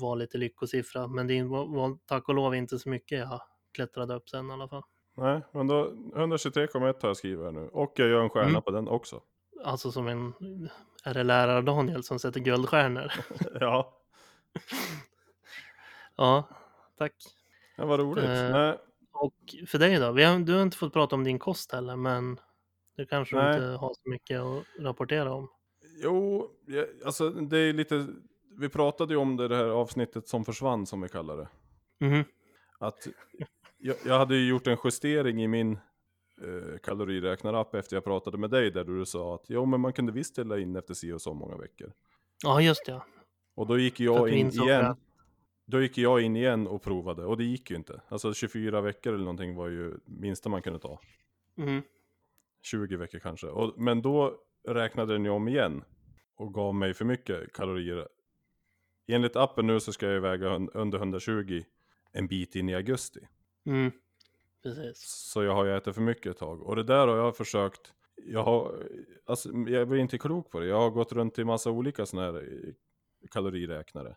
[0.00, 1.06] var lite lyckosiffra.
[1.08, 3.40] Men det var, tack och lov inte så mycket jag
[3.74, 4.82] klättrade upp sen i alla fall.
[5.16, 5.84] Nej, men då
[6.14, 7.68] 123,1 har jag skrivit här nu.
[7.72, 8.62] Och jag gör en stjärna Mm.
[8.62, 9.20] på den också.
[9.64, 10.32] Alltså som en,
[11.04, 13.12] är det lärare Daniel som sätter guldstjärnor?
[13.60, 13.94] ja,
[16.16, 16.48] ja,
[16.98, 17.12] tack.
[17.76, 18.24] det var roligt.
[18.24, 18.78] Eh, Nej,
[19.12, 19.34] Och
[19.68, 20.12] för dig då?
[20.12, 22.40] Vi har, du har inte fått prata om din kost heller, men
[22.96, 23.54] det kanske du Nej.
[23.54, 25.48] inte har så mycket att rapportera om.
[26.02, 28.06] Jo, ja, alltså det är lite,
[28.60, 31.48] vi pratade ju om det, det här avsnittet som försvann som vi kallar det.
[32.06, 32.24] Mhm.
[32.78, 33.08] Att
[33.78, 38.50] jag, jag hade ju gjort en justering i min eh, kaloriräknarapp efter jag pratade med
[38.50, 41.22] dig där du sa att jo men man kunde visst ställa in efter si och
[41.22, 41.92] så många veckor.
[42.42, 43.02] Ja, just det.
[43.54, 44.96] Och då gick jag in igen.
[45.66, 48.00] Då gick jag in igen och provade och det gick ju inte.
[48.08, 51.00] Alltså 24 veckor eller någonting var ju minsta man kunde ta.
[51.54, 51.82] Mhm.
[52.62, 53.46] 20 veckor kanske.
[53.46, 54.36] Och, men då
[54.68, 55.84] räknade den ju om igen
[56.36, 58.08] och gav mig för mycket kalorier.
[59.12, 61.62] Enligt appen nu så ska jag väga under 120
[62.12, 63.20] en bit in i augusti.
[63.66, 63.90] Mm.
[64.62, 64.98] Precis.
[65.02, 66.62] Så jag har ju ätit för mycket ett tag.
[66.62, 67.94] Och det där har jag försökt.
[68.16, 68.86] Jag har,
[69.26, 70.66] alltså jag blir inte klok på det.
[70.66, 72.72] Jag har gått runt i massa olika sådana här eh,
[73.30, 74.16] kaloriräknare.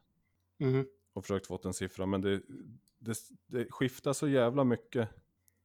[0.59, 0.85] Mhm.
[1.13, 2.05] Och försökt få en siffra.
[2.05, 2.41] Men det,
[2.99, 3.17] det,
[3.47, 5.09] det skiftar så jävla mycket.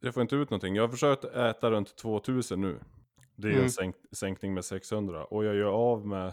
[0.00, 0.76] Jag får inte ut någonting.
[0.76, 2.78] Jag har försökt äta runt 2000 nu.
[3.36, 3.64] Det är Mm.
[3.64, 5.24] en sänk, sänkning med 600.
[5.24, 6.32] Och jag gör av med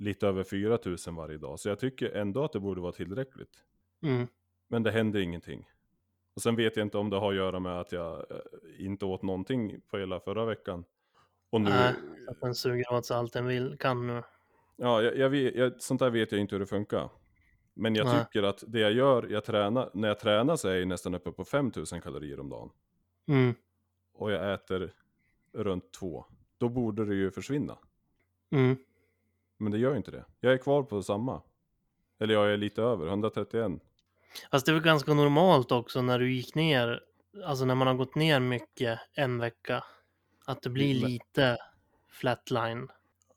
[0.00, 1.60] lite över 4000 varje dag.
[1.60, 3.64] Så jag tycker ändå att det borde vara tillräckligt.
[4.02, 4.26] Mm.
[4.68, 5.68] Men det händer ingenting.
[6.34, 9.04] Och sen vet jag inte om det har att göra med att jag eh, inte
[9.04, 10.84] åt någonting på hela förra veckan.
[11.50, 11.94] Och nu, Nej,
[12.28, 14.22] att den suger åt sig allt den vill, kan nu.
[14.76, 17.10] ja, jag, jag vet, jag, sånt där vet jag inte hur det funkar.
[17.74, 18.24] Men jag Nej.
[18.24, 21.32] tycker att det jag gör, jag tränar, när jag tränar så är jag nästan uppe
[21.32, 22.70] på 5000 kalorier om dagen.
[23.28, 23.54] Mm.
[24.12, 24.92] Och jag äter
[25.52, 26.24] runt två.
[26.58, 27.78] Då borde det ju försvinna.
[28.50, 28.76] Mm.
[29.60, 30.24] Men det gör ju inte det.
[30.40, 31.42] Jag är kvar på samma.
[32.20, 33.72] Eller jag är lite över, 131.
[34.50, 37.00] Fast det är väl ganska normalt också när du gick ner,
[37.44, 39.84] alltså när man har gått ner mycket en vecka,
[40.46, 41.56] att det blir Men- lite
[42.08, 42.88] flatline.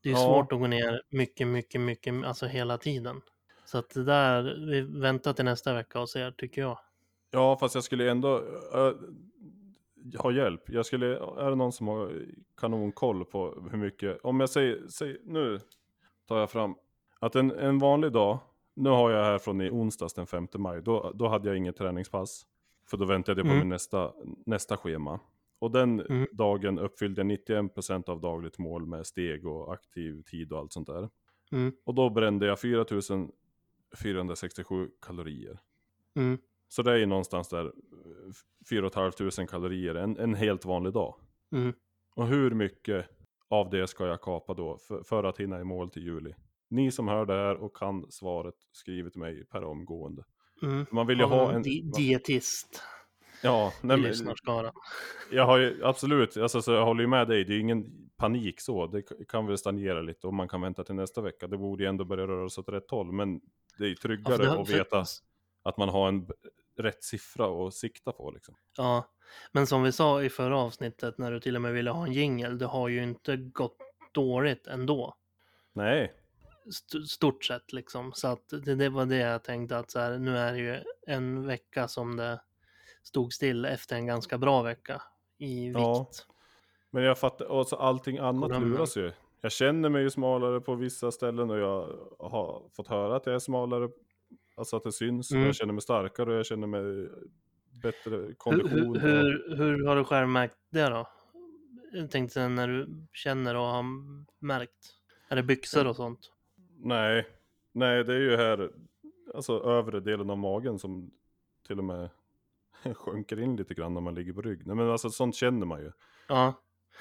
[0.01, 0.25] Det är ju Ja.
[0.25, 3.21] svårt att gå ner mycket, mycket, mycket, alltså hela tiden.
[3.65, 6.79] Så att det där, vi väntar till nästa vecka och ser, tycker jag.
[7.31, 8.37] Ja, fast jag skulle ändå
[8.73, 8.93] äh,
[10.19, 10.61] ha hjälp.
[10.69, 12.25] Jag skulle, är det någon som har
[12.57, 15.59] kanonkoll på hur mycket, om jag säger, säger nu
[16.27, 16.75] tar jag fram,
[17.19, 18.39] att en, en vanlig dag,
[18.73, 21.77] nu har jag här från i onsdags den 5 maj, då, då hade jag inget
[21.77, 22.45] träningspass.
[22.87, 23.59] För då väntade jag på Mm.
[23.59, 24.13] min nästa,
[24.45, 25.19] nästa schema.
[25.59, 26.27] Och den Mm.
[26.31, 30.87] dagen uppfyllde jag 91% av dagligt mål med steg och aktiv tid och allt sånt
[30.87, 31.09] där.
[31.51, 31.73] Mm.
[31.83, 35.59] Och då brände jag 4467 kalorier.
[36.15, 36.37] Mm.
[36.67, 37.71] Så det är ju någonstans där
[38.69, 41.15] 4 500 kalorier en, en helt vanlig dag.
[41.51, 41.73] Mm.
[42.15, 43.05] Och hur mycket
[43.53, 46.33] av det ska jag kapa då för, för att hinna i mål till juli?
[46.69, 50.23] Ni som hör det här och kan svaret, skriv till mig per omgående.
[50.61, 50.85] Mm.
[50.91, 51.61] Man vill ju ha en...
[51.61, 52.81] di- dietist
[53.43, 54.13] Ja, nej, men,
[55.31, 58.61] jag har ju absolut, alltså, så jag håller ju med dig, det är ingen panik
[58.61, 58.87] så.
[58.87, 61.47] Det kan väl stagnera lite och man kan vänta till nästa vecka.
[61.47, 63.41] Det borde ju ändå börja röra sig åt rätt håll, men
[63.77, 65.05] det är ju Ja, för tryggare det har- att för- veta
[65.63, 66.27] att man har en
[66.79, 68.55] rätt siffra att sikta på liksom.
[68.77, 69.09] Ja,
[69.51, 72.13] men som vi sa i förra avsnittet när du till och med ville ha en
[72.13, 73.77] jingel, det har ju inte gått
[74.11, 75.15] dåligt ändå.
[75.73, 76.13] Nej,
[76.67, 78.11] St- stort sett liksom.
[78.13, 80.79] Så att det, det var det jag tänkte att så här, nu är det ju
[81.07, 82.41] en vecka som det
[83.03, 85.01] stod still efter en ganska bra vecka
[85.37, 85.77] i vikt.
[85.79, 86.07] Ja.
[86.89, 88.69] Men jag fattar, och så allting annat Drömmen.
[88.69, 89.11] luras ju.
[89.41, 91.87] Jag känner mig ju smalare på vissa ställen och jag
[92.19, 93.89] har fått höra att jag är smalare.
[94.55, 95.31] Alltså att det syns.
[95.31, 95.45] Mm.
[95.45, 97.09] jag känner mig starkare och jag känner mig
[97.83, 98.95] bättre kondition.
[98.99, 98.99] hur,
[99.49, 101.07] hur, hur har du själv märkt det då?
[101.91, 103.83] Jag tänkte när du känner och har
[104.39, 104.95] märkt.
[105.29, 106.31] Är det byxor och sånt?
[106.77, 107.27] Nej,
[107.71, 108.71] nej det är ju här,
[109.35, 111.11] alltså övre delen av magen som
[111.67, 112.09] till och med
[112.95, 114.67] sjunker in lite grann när man ligger på rygg.
[114.67, 115.91] Nej men alltså sånt känner man ju.
[116.27, 116.53] Ja,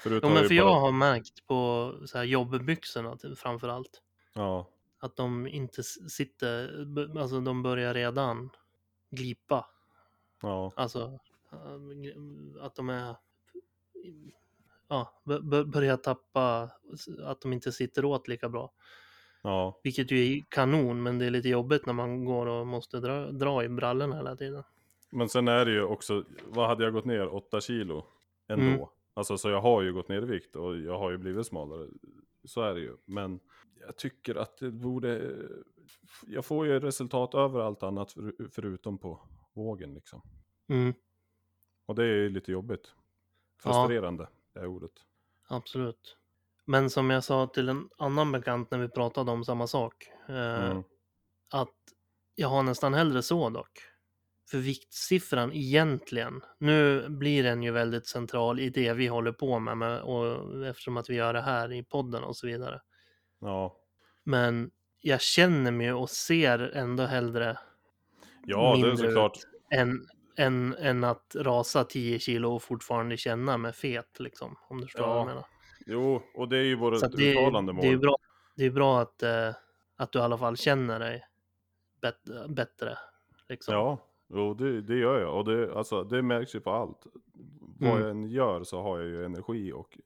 [0.03, 4.01] Förut jo, men för bara- jag har märkt på så här jobbbyxorna till- framför allt.
[4.33, 4.69] Ja,
[5.03, 6.85] Att de inte sitter,
[7.19, 8.49] alltså de börjar redan
[9.11, 9.65] glipa.
[10.41, 11.19] ja, Alltså
[11.51, 13.15] äh, att de är,
[14.87, 15.21] ja,
[15.65, 16.69] börjar tappa,
[17.23, 18.71] att de inte sitter åt lika bra.
[19.41, 19.79] ja.
[19.83, 23.31] Vilket ju är kanon, men det är lite jobbigt när man går och måste dra,
[23.31, 24.63] dra i brallorna hela tiden.
[25.09, 27.33] Men sen är det ju också, vad hade jag gått ner?
[27.33, 28.05] 8 kilo
[28.47, 28.65] ändå.
[28.65, 28.85] Mm.
[29.13, 31.87] Alltså så jag har ju gått ner i vikt och jag har ju blivit smalare.
[32.45, 32.97] Så är det ju.
[33.05, 33.39] Men
[33.85, 35.31] jag tycker att det borde,
[36.27, 39.21] jag får ju resultat över allt annat för, förutom på
[39.53, 40.21] vågen liksom.
[40.69, 40.93] Mm,
[41.85, 42.93] Och det är ju lite jobbigt.
[43.63, 44.91] Frustrerande är ordet.
[45.49, 46.17] absolut.
[46.65, 50.07] Men som jag sa till en annan bekant när vi pratade om samma sak.
[50.29, 50.83] Eh, Mm.
[51.49, 51.73] att
[52.35, 53.79] jag har nästan hellre så dock.
[54.51, 59.77] För viktsiffran egentligen, nu blir den ju väldigt central i det vi håller på med,
[59.77, 62.81] med och eftersom att vi gör det här i podden och så vidare.
[63.43, 63.77] Ja,
[64.23, 64.71] Men
[65.01, 67.57] jag känner mig och ser ändå hellre
[68.45, 69.37] ja det är Mindre såklart.
[69.75, 74.55] än, än, än att rasa 10 kilo och fortfarande känna mig fet liksom.
[74.69, 75.45] Om du förstår vad Ja, jag menar.
[75.85, 77.81] Jo, och det är ju vårt uttalande mål.
[77.85, 78.15] det är bra,
[78.55, 79.49] det är bra att, eh,
[79.95, 81.25] att du i alla fall känner dig
[82.01, 82.97] bet- bättre.
[83.49, 83.73] Liksom.
[83.73, 85.37] Ja, jo, det, det gör jag.
[85.37, 87.07] Och det, alltså, det märks ju på allt.
[87.79, 88.01] Vad Mm.
[88.01, 89.97] jag än gör så har jag ju energi och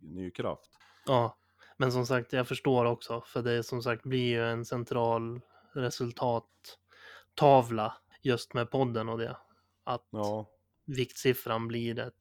[0.00, 0.70] ny kraft.
[1.06, 1.36] Ja,
[1.80, 5.40] men som sagt, jag förstår också, för det som sagt blir ju en central
[5.72, 9.36] resultattavla just med podden och det.
[9.84, 10.46] Att Ja,
[10.86, 12.14] viktsiffran blir ett,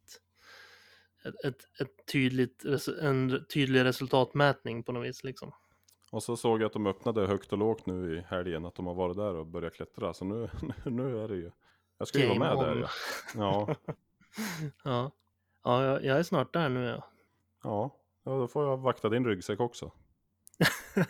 [1.26, 2.64] ett, ett, ett tydligt,
[3.01, 5.51] en tydlig resultatmätning på något vis liksom.
[6.12, 8.66] och så såg jag att de öppnade högt och lågt nu i helgen.
[8.66, 10.14] Att de har varit där och börjat klättra.
[10.14, 10.49] Så nu,
[10.86, 11.51] nu är det ju.
[11.97, 12.82] Jag ska ju vara med där on.
[13.36, 13.36] ja.
[13.36, 13.76] Ja,
[14.84, 15.12] Ja,
[15.64, 17.03] ja jag, jag är snart där nu ja.
[17.64, 17.97] ja.
[18.28, 19.91] Ja, då får jag vakta din ryggsäck också.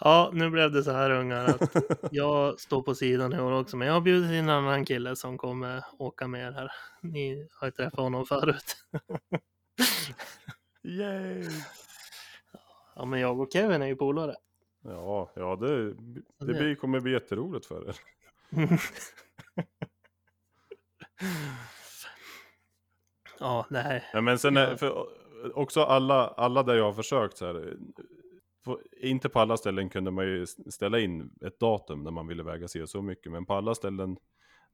[0.00, 1.76] ja, nu blev det så här ungar att
[2.10, 5.16] jag står på sidan i år också, men jag har bjudit in en annan kille
[5.16, 6.72] som kommer åka med er här.
[7.02, 8.76] Ni har ju träffat honom förut.
[10.82, 11.44] Yay!
[12.94, 14.34] Ja, men jag och Kevin är ju polare.
[14.84, 15.94] Ja, ja det,
[16.38, 17.96] det blir, kommer bli jätteroligt för er.
[23.40, 24.04] ja, nej.
[24.12, 25.06] Ja, men sen är, för
[25.58, 27.76] också alla, alla där jag har försökt så här.
[28.64, 32.42] på- Inte på alla ställen kunde man ju ställa in ett datum när man ville
[32.42, 33.32] väga sig och så mycket.
[33.32, 34.16] Men på alla ställen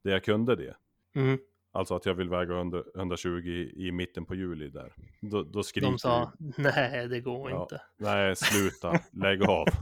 [0.05, 0.77] där jag kunde det.
[1.17, 1.39] Mm.
[1.73, 4.95] Alltså att jag vill väga 100, 120 i, i mitten på juli där.
[5.21, 7.63] Då, då skriker De sa, ju, nej det går Ja.
[7.63, 7.83] inte.
[7.99, 9.67] nej sluta, lägg av.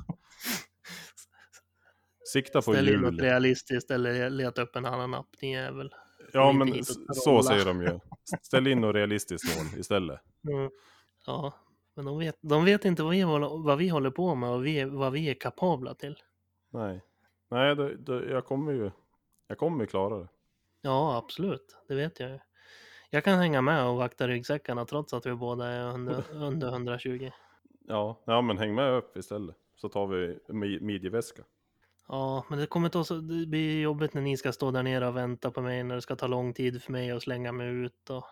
[2.32, 3.20] Sikta på Ställ in något jul.
[3.20, 5.94] realistiskt eller leta upp en annan app, ni är väl.
[6.32, 7.98] Ja men så säger de ju.
[8.42, 10.20] Ställ in något realistiskt mål istället.
[10.48, 10.70] Mm.
[11.26, 11.52] Ja,
[11.94, 13.22] men de vet, de vet inte vad vi,
[13.64, 16.16] vad vi håller på med och vi, vad vi är kapabla till.
[16.70, 17.00] Nej,
[17.50, 18.90] nej då, då, jag kommer ju,
[19.46, 20.28] jag kommer klara det.
[20.82, 21.76] Ja, absolut.
[21.88, 22.38] Det vet jag ju.
[23.10, 27.30] Jag kan hänga med och vakta ryggsäckarna trots att vi båda är under, under 120.
[27.88, 29.56] Ja, ja men häng med upp istället.
[29.76, 31.42] Så tar vi mi- midjeväska.
[32.08, 35.06] Ja, men det kommer ta så, det blir jobbigt när ni ska stå där nere
[35.08, 37.68] och vänta på mig när det ska ta lång tid för mig att slänga mig
[37.68, 38.24] ut och...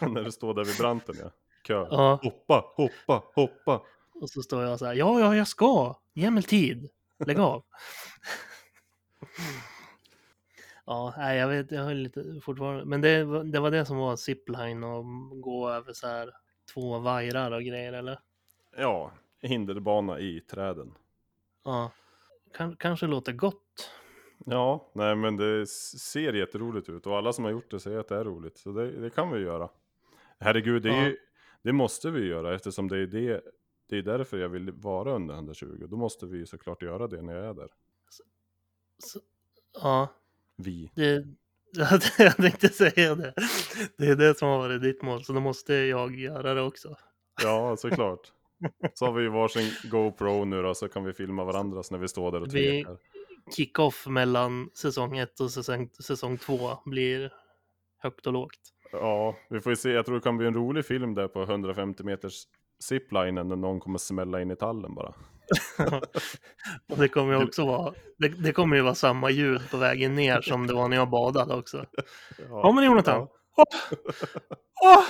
[0.08, 1.30] När du står där vid branten ja.
[1.62, 1.86] Kö.
[1.90, 3.82] Ja, Hoppa, hoppa, hoppa.
[4.20, 6.88] och så står jag så här, ja, ja, jag ska, ge mig tid,
[7.26, 7.64] lägg av.
[10.86, 13.96] ja, nej, jag vet, jag har lite fortfarande, men det, var- det var det som
[13.96, 15.04] var zipline och
[15.40, 16.30] gå över så här
[16.74, 18.18] två vajrar och grejer, eller?
[18.76, 20.94] Ja, hinderbana i träden.
[21.64, 21.90] Ja,
[22.58, 23.90] kan, kanske låter gott.
[24.46, 28.08] Ja, nej men det ser jätteroligt ut och alla som har gjort det säger att
[28.08, 28.58] det är roligt.
[28.58, 29.68] Så det, det kan vi göra.
[30.40, 31.04] Herregud, det, Ja.
[31.06, 31.16] ju,
[31.62, 33.40] det måste vi göra eftersom det är det
[33.90, 35.86] det är därför jag vill vara under 120.
[35.90, 37.68] Då måste vi såklart göra det när jag är där.
[38.98, 39.20] Så,
[39.82, 40.08] ja,
[40.56, 40.90] Vi.
[40.94, 41.24] det,
[42.18, 43.34] jag tänkte säga det.
[43.96, 46.96] Det är det som har varit ditt mål, så då måste jag göra det också.
[47.42, 48.32] Ja, såklart.
[48.94, 52.08] Så har vi ju varsin GoPro nu då, så kan vi filma varandras när vi
[52.08, 52.96] står där och tvekar.
[53.56, 57.32] Kick-off mellan säsong 1 och säsong, säsong 2 blir
[57.98, 58.60] högt och lågt.
[58.92, 59.90] Ja, vi får ju se.
[59.90, 62.42] Jag tror det kan bli en rolig film där på 150 meters
[62.80, 65.14] ziplinen när någon kommer smälla in i tallen bara.
[66.88, 70.14] och det kommer ju också vara, det, det kommer ju vara samma ljud på vägen
[70.14, 71.86] ner som det var när jag badade också.
[72.38, 73.28] Ja, Ja men Jonathan!
[73.56, 73.66] ja.
[74.84, 75.04] Åh!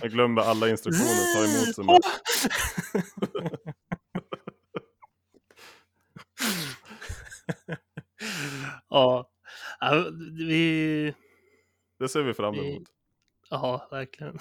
[0.00, 2.02] Jag glömde alla instruktioner, ta emot med.
[8.88, 9.30] Ja,
[9.80, 11.14] ja, vi...
[11.98, 12.88] Det ser vi fram emot.
[13.50, 14.38] Ja, verkligen.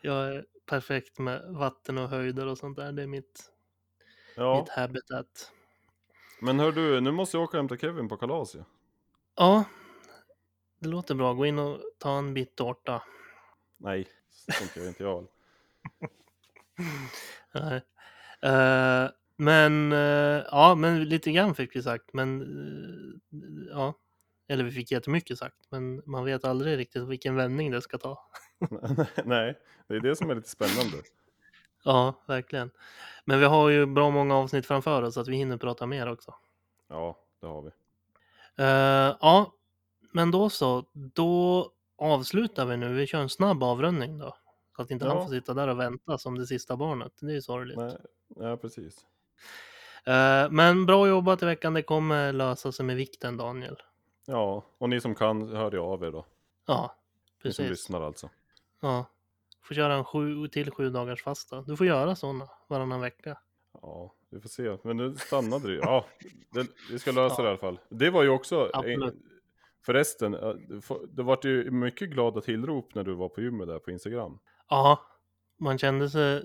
[0.00, 2.92] Jag är perfekt med vatten och höjder och sånt där.
[2.92, 3.52] Det är mitt,
[4.36, 5.52] Ja, mitt habitat.
[6.40, 8.64] men hör du, nu måste jag åka och hämta Kevin på kalas ja.
[9.36, 9.64] Ja,
[10.78, 11.34] det låter bra.
[11.34, 13.02] Gå in och ta en bit tårta.
[13.76, 15.26] Nej, så tänker jag inte jag.
[17.52, 17.82] Nej.
[18.42, 22.12] Eh, men eh, ja, men lite grann fick vi sagt.
[22.12, 23.38] Men eh,
[23.70, 23.94] ja,
[24.48, 25.56] eller vi fick jättemycket sagt.
[25.70, 28.28] Men man vet aldrig riktigt vilken vändning det ska ta.
[29.24, 30.96] Nej, det är det som är lite spännande.
[31.84, 32.70] Ja, verkligen.
[33.24, 36.12] Men vi har ju bra många avsnitt framför oss så att vi hinner prata mer
[36.12, 36.34] också.
[36.88, 37.70] Ja, det har vi.
[39.20, 39.52] Ja,
[40.12, 40.84] men då så.
[40.92, 42.94] Då avslutar vi nu.
[42.94, 44.36] Vi kör en snabb avrundning då.
[44.76, 45.22] Så att inte han Ja.
[45.22, 47.12] får sitta där och vänta som det sista barnet.
[47.20, 47.78] Det är ju sorgligt.
[47.78, 47.96] Nej,
[48.36, 49.06] ja, precis.
[50.04, 51.74] Eh, men bra jobbat i veckan.
[51.74, 53.76] Det kommer lösa sig med vikten Daniel.
[54.26, 56.26] Ja, och ni som kan, hör ju av er då.
[56.66, 56.96] Ja,
[57.44, 57.70] Ni som precis.
[57.70, 58.30] lyssnar alltså.
[58.80, 59.04] Ja.
[59.62, 61.62] Får köra en sju till sju dagars fasta.
[61.62, 63.38] Du får göra sådana varannan vecka.
[63.82, 64.76] Ja, vi får se.
[64.82, 65.78] Men nu stannade ju.
[65.78, 66.04] Ja,
[66.50, 67.42] det, vi ska lösa Ja.
[67.42, 67.78] det i alla fall.
[67.88, 68.70] Det var ju också...
[68.72, 69.14] Absolut.
[69.86, 70.32] Förresten,
[71.08, 74.38] det vart ju mycket glada tillrop när du var på gymmet där på Instagram.
[74.68, 75.00] Ja,
[75.58, 76.42] man kände sig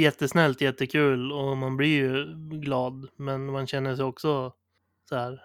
[0.00, 2.26] jättesnällt, jättekul och man blir ju
[2.60, 3.08] glad.
[3.16, 4.52] Men man känner sig också
[5.08, 5.44] så här.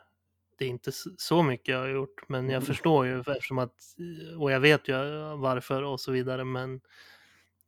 [0.57, 2.65] Det är inte så mycket jag har gjort, men jag Mm.
[2.65, 3.75] förstår ju eftersom att
[4.39, 4.93] och jag vet ju
[5.37, 6.43] varför och så vidare.
[6.43, 6.81] Men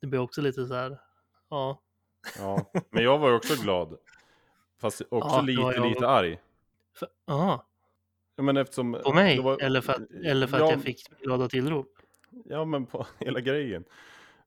[0.01, 0.97] det blir också lite så här.
[1.49, 1.81] Ja,
[2.39, 3.97] Ja, men jag var ju också glad.
[4.81, 6.39] Fast också Ja, lite, lite arg.
[7.25, 7.65] Ja,
[8.43, 8.97] men eftersom...
[9.03, 11.97] på mig var- eller för att, eller för att ja, jag fick glada tillrop.
[12.45, 13.83] Ja, men på hela grejen.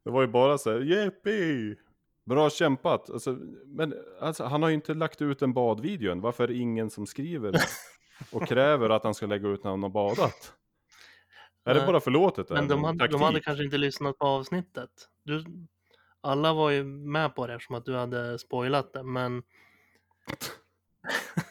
[0.05, 1.77] Det var ju bara så här, Jeppy!
[2.25, 3.11] Bra kämpat!
[3.11, 6.21] Alltså, men alltså, han har ju inte lagt ut en badvideo än.
[6.21, 7.55] Varför är det ingen som skriver
[8.33, 10.55] och kräver att han ska lägga ut när han har badat?
[11.65, 12.51] Är det bara förlåtet?
[12.51, 14.91] Men de hade, de hade kanske inte lyssnat på avsnittet.
[15.25, 15.45] Du,
[16.21, 19.43] alla var ju med på det eftersom att du hade spoilat det, men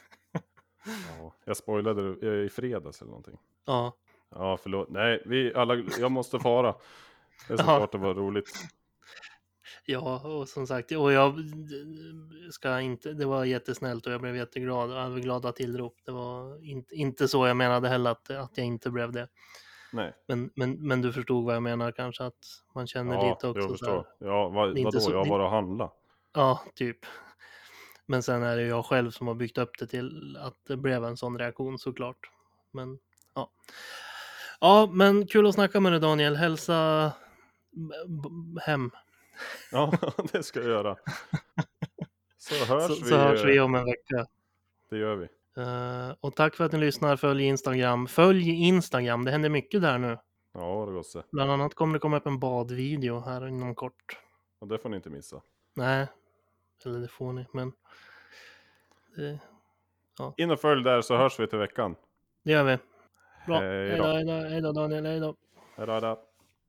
[0.86, 3.38] Ja, jag spoilade det i fredags eller någonting.
[3.66, 3.94] ja.
[4.32, 4.90] Ja, förlåt.
[4.90, 6.76] Nej, vi alla, jag måste fara.
[7.48, 7.58] Det är Ja.
[7.58, 8.50] såklart det var roligt.
[9.86, 11.36] Ja, och som sagt, och jag
[12.52, 15.96] ska inte, det var jättesnällt och jag blev jätteglad, överglada tillrop.
[16.06, 19.28] Det var inte, inte så jag menade heller att, att jag inte blev det.
[19.94, 20.14] Nej.
[20.28, 23.60] Men, men, men du förstod vad jag menar kanske, att man känner Ja, lite också
[23.70, 24.28] jag så här, förstår.
[24.28, 25.00] Ja, vad, vadå?
[25.00, 25.92] så- Jag var och handla.
[26.34, 26.98] Ja, typ.
[28.10, 31.06] Men sen är det jag själv som har byggt upp det till att det blev
[31.06, 32.32] en sån reaktion såklart.
[32.72, 33.00] Men
[33.36, 33.52] ja.
[34.60, 36.36] Ja, men kul att snacka med dig Daniel.
[36.36, 37.12] Hälsa
[38.62, 38.92] hem.
[39.72, 39.94] Ja,
[40.32, 40.98] det ska jag göra.
[42.38, 43.10] Så hörs Så, vi.
[43.10, 44.26] så hörs vi om en vecka.
[44.90, 45.28] Det gör vi.
[45.62, 47.16] Eh, och tack för att ni lyssnar.
[47.16, 48.08] Följ Instagram.
[48.08, 49.26] Följ Instagram.
[49.26, 50.18] Det händer mycket där nu.
[50.54, 51.24] Ja, det gosse.
[51.32, 54.20] Bland annat kommer det komma upp en badvideo här inom kort.
[54.60, 55.42] Och det får ni inte missa.
[55.76, 56.08] Nej,
[56.86, 57.72] eller det får ni, men
[59.16, 59.40] det,
[60.38, 61.96] In och följ där så hörs vi till veckan.
[62.44, 62.78] det gör vi.
[63.48, 63.60] Bra.
[63.60, 64.04] Hej då.
[64.32, 65.06] hej då, Daniel.
[65.06, 65.36] Hej då,
[65.76, 66.29] hej då.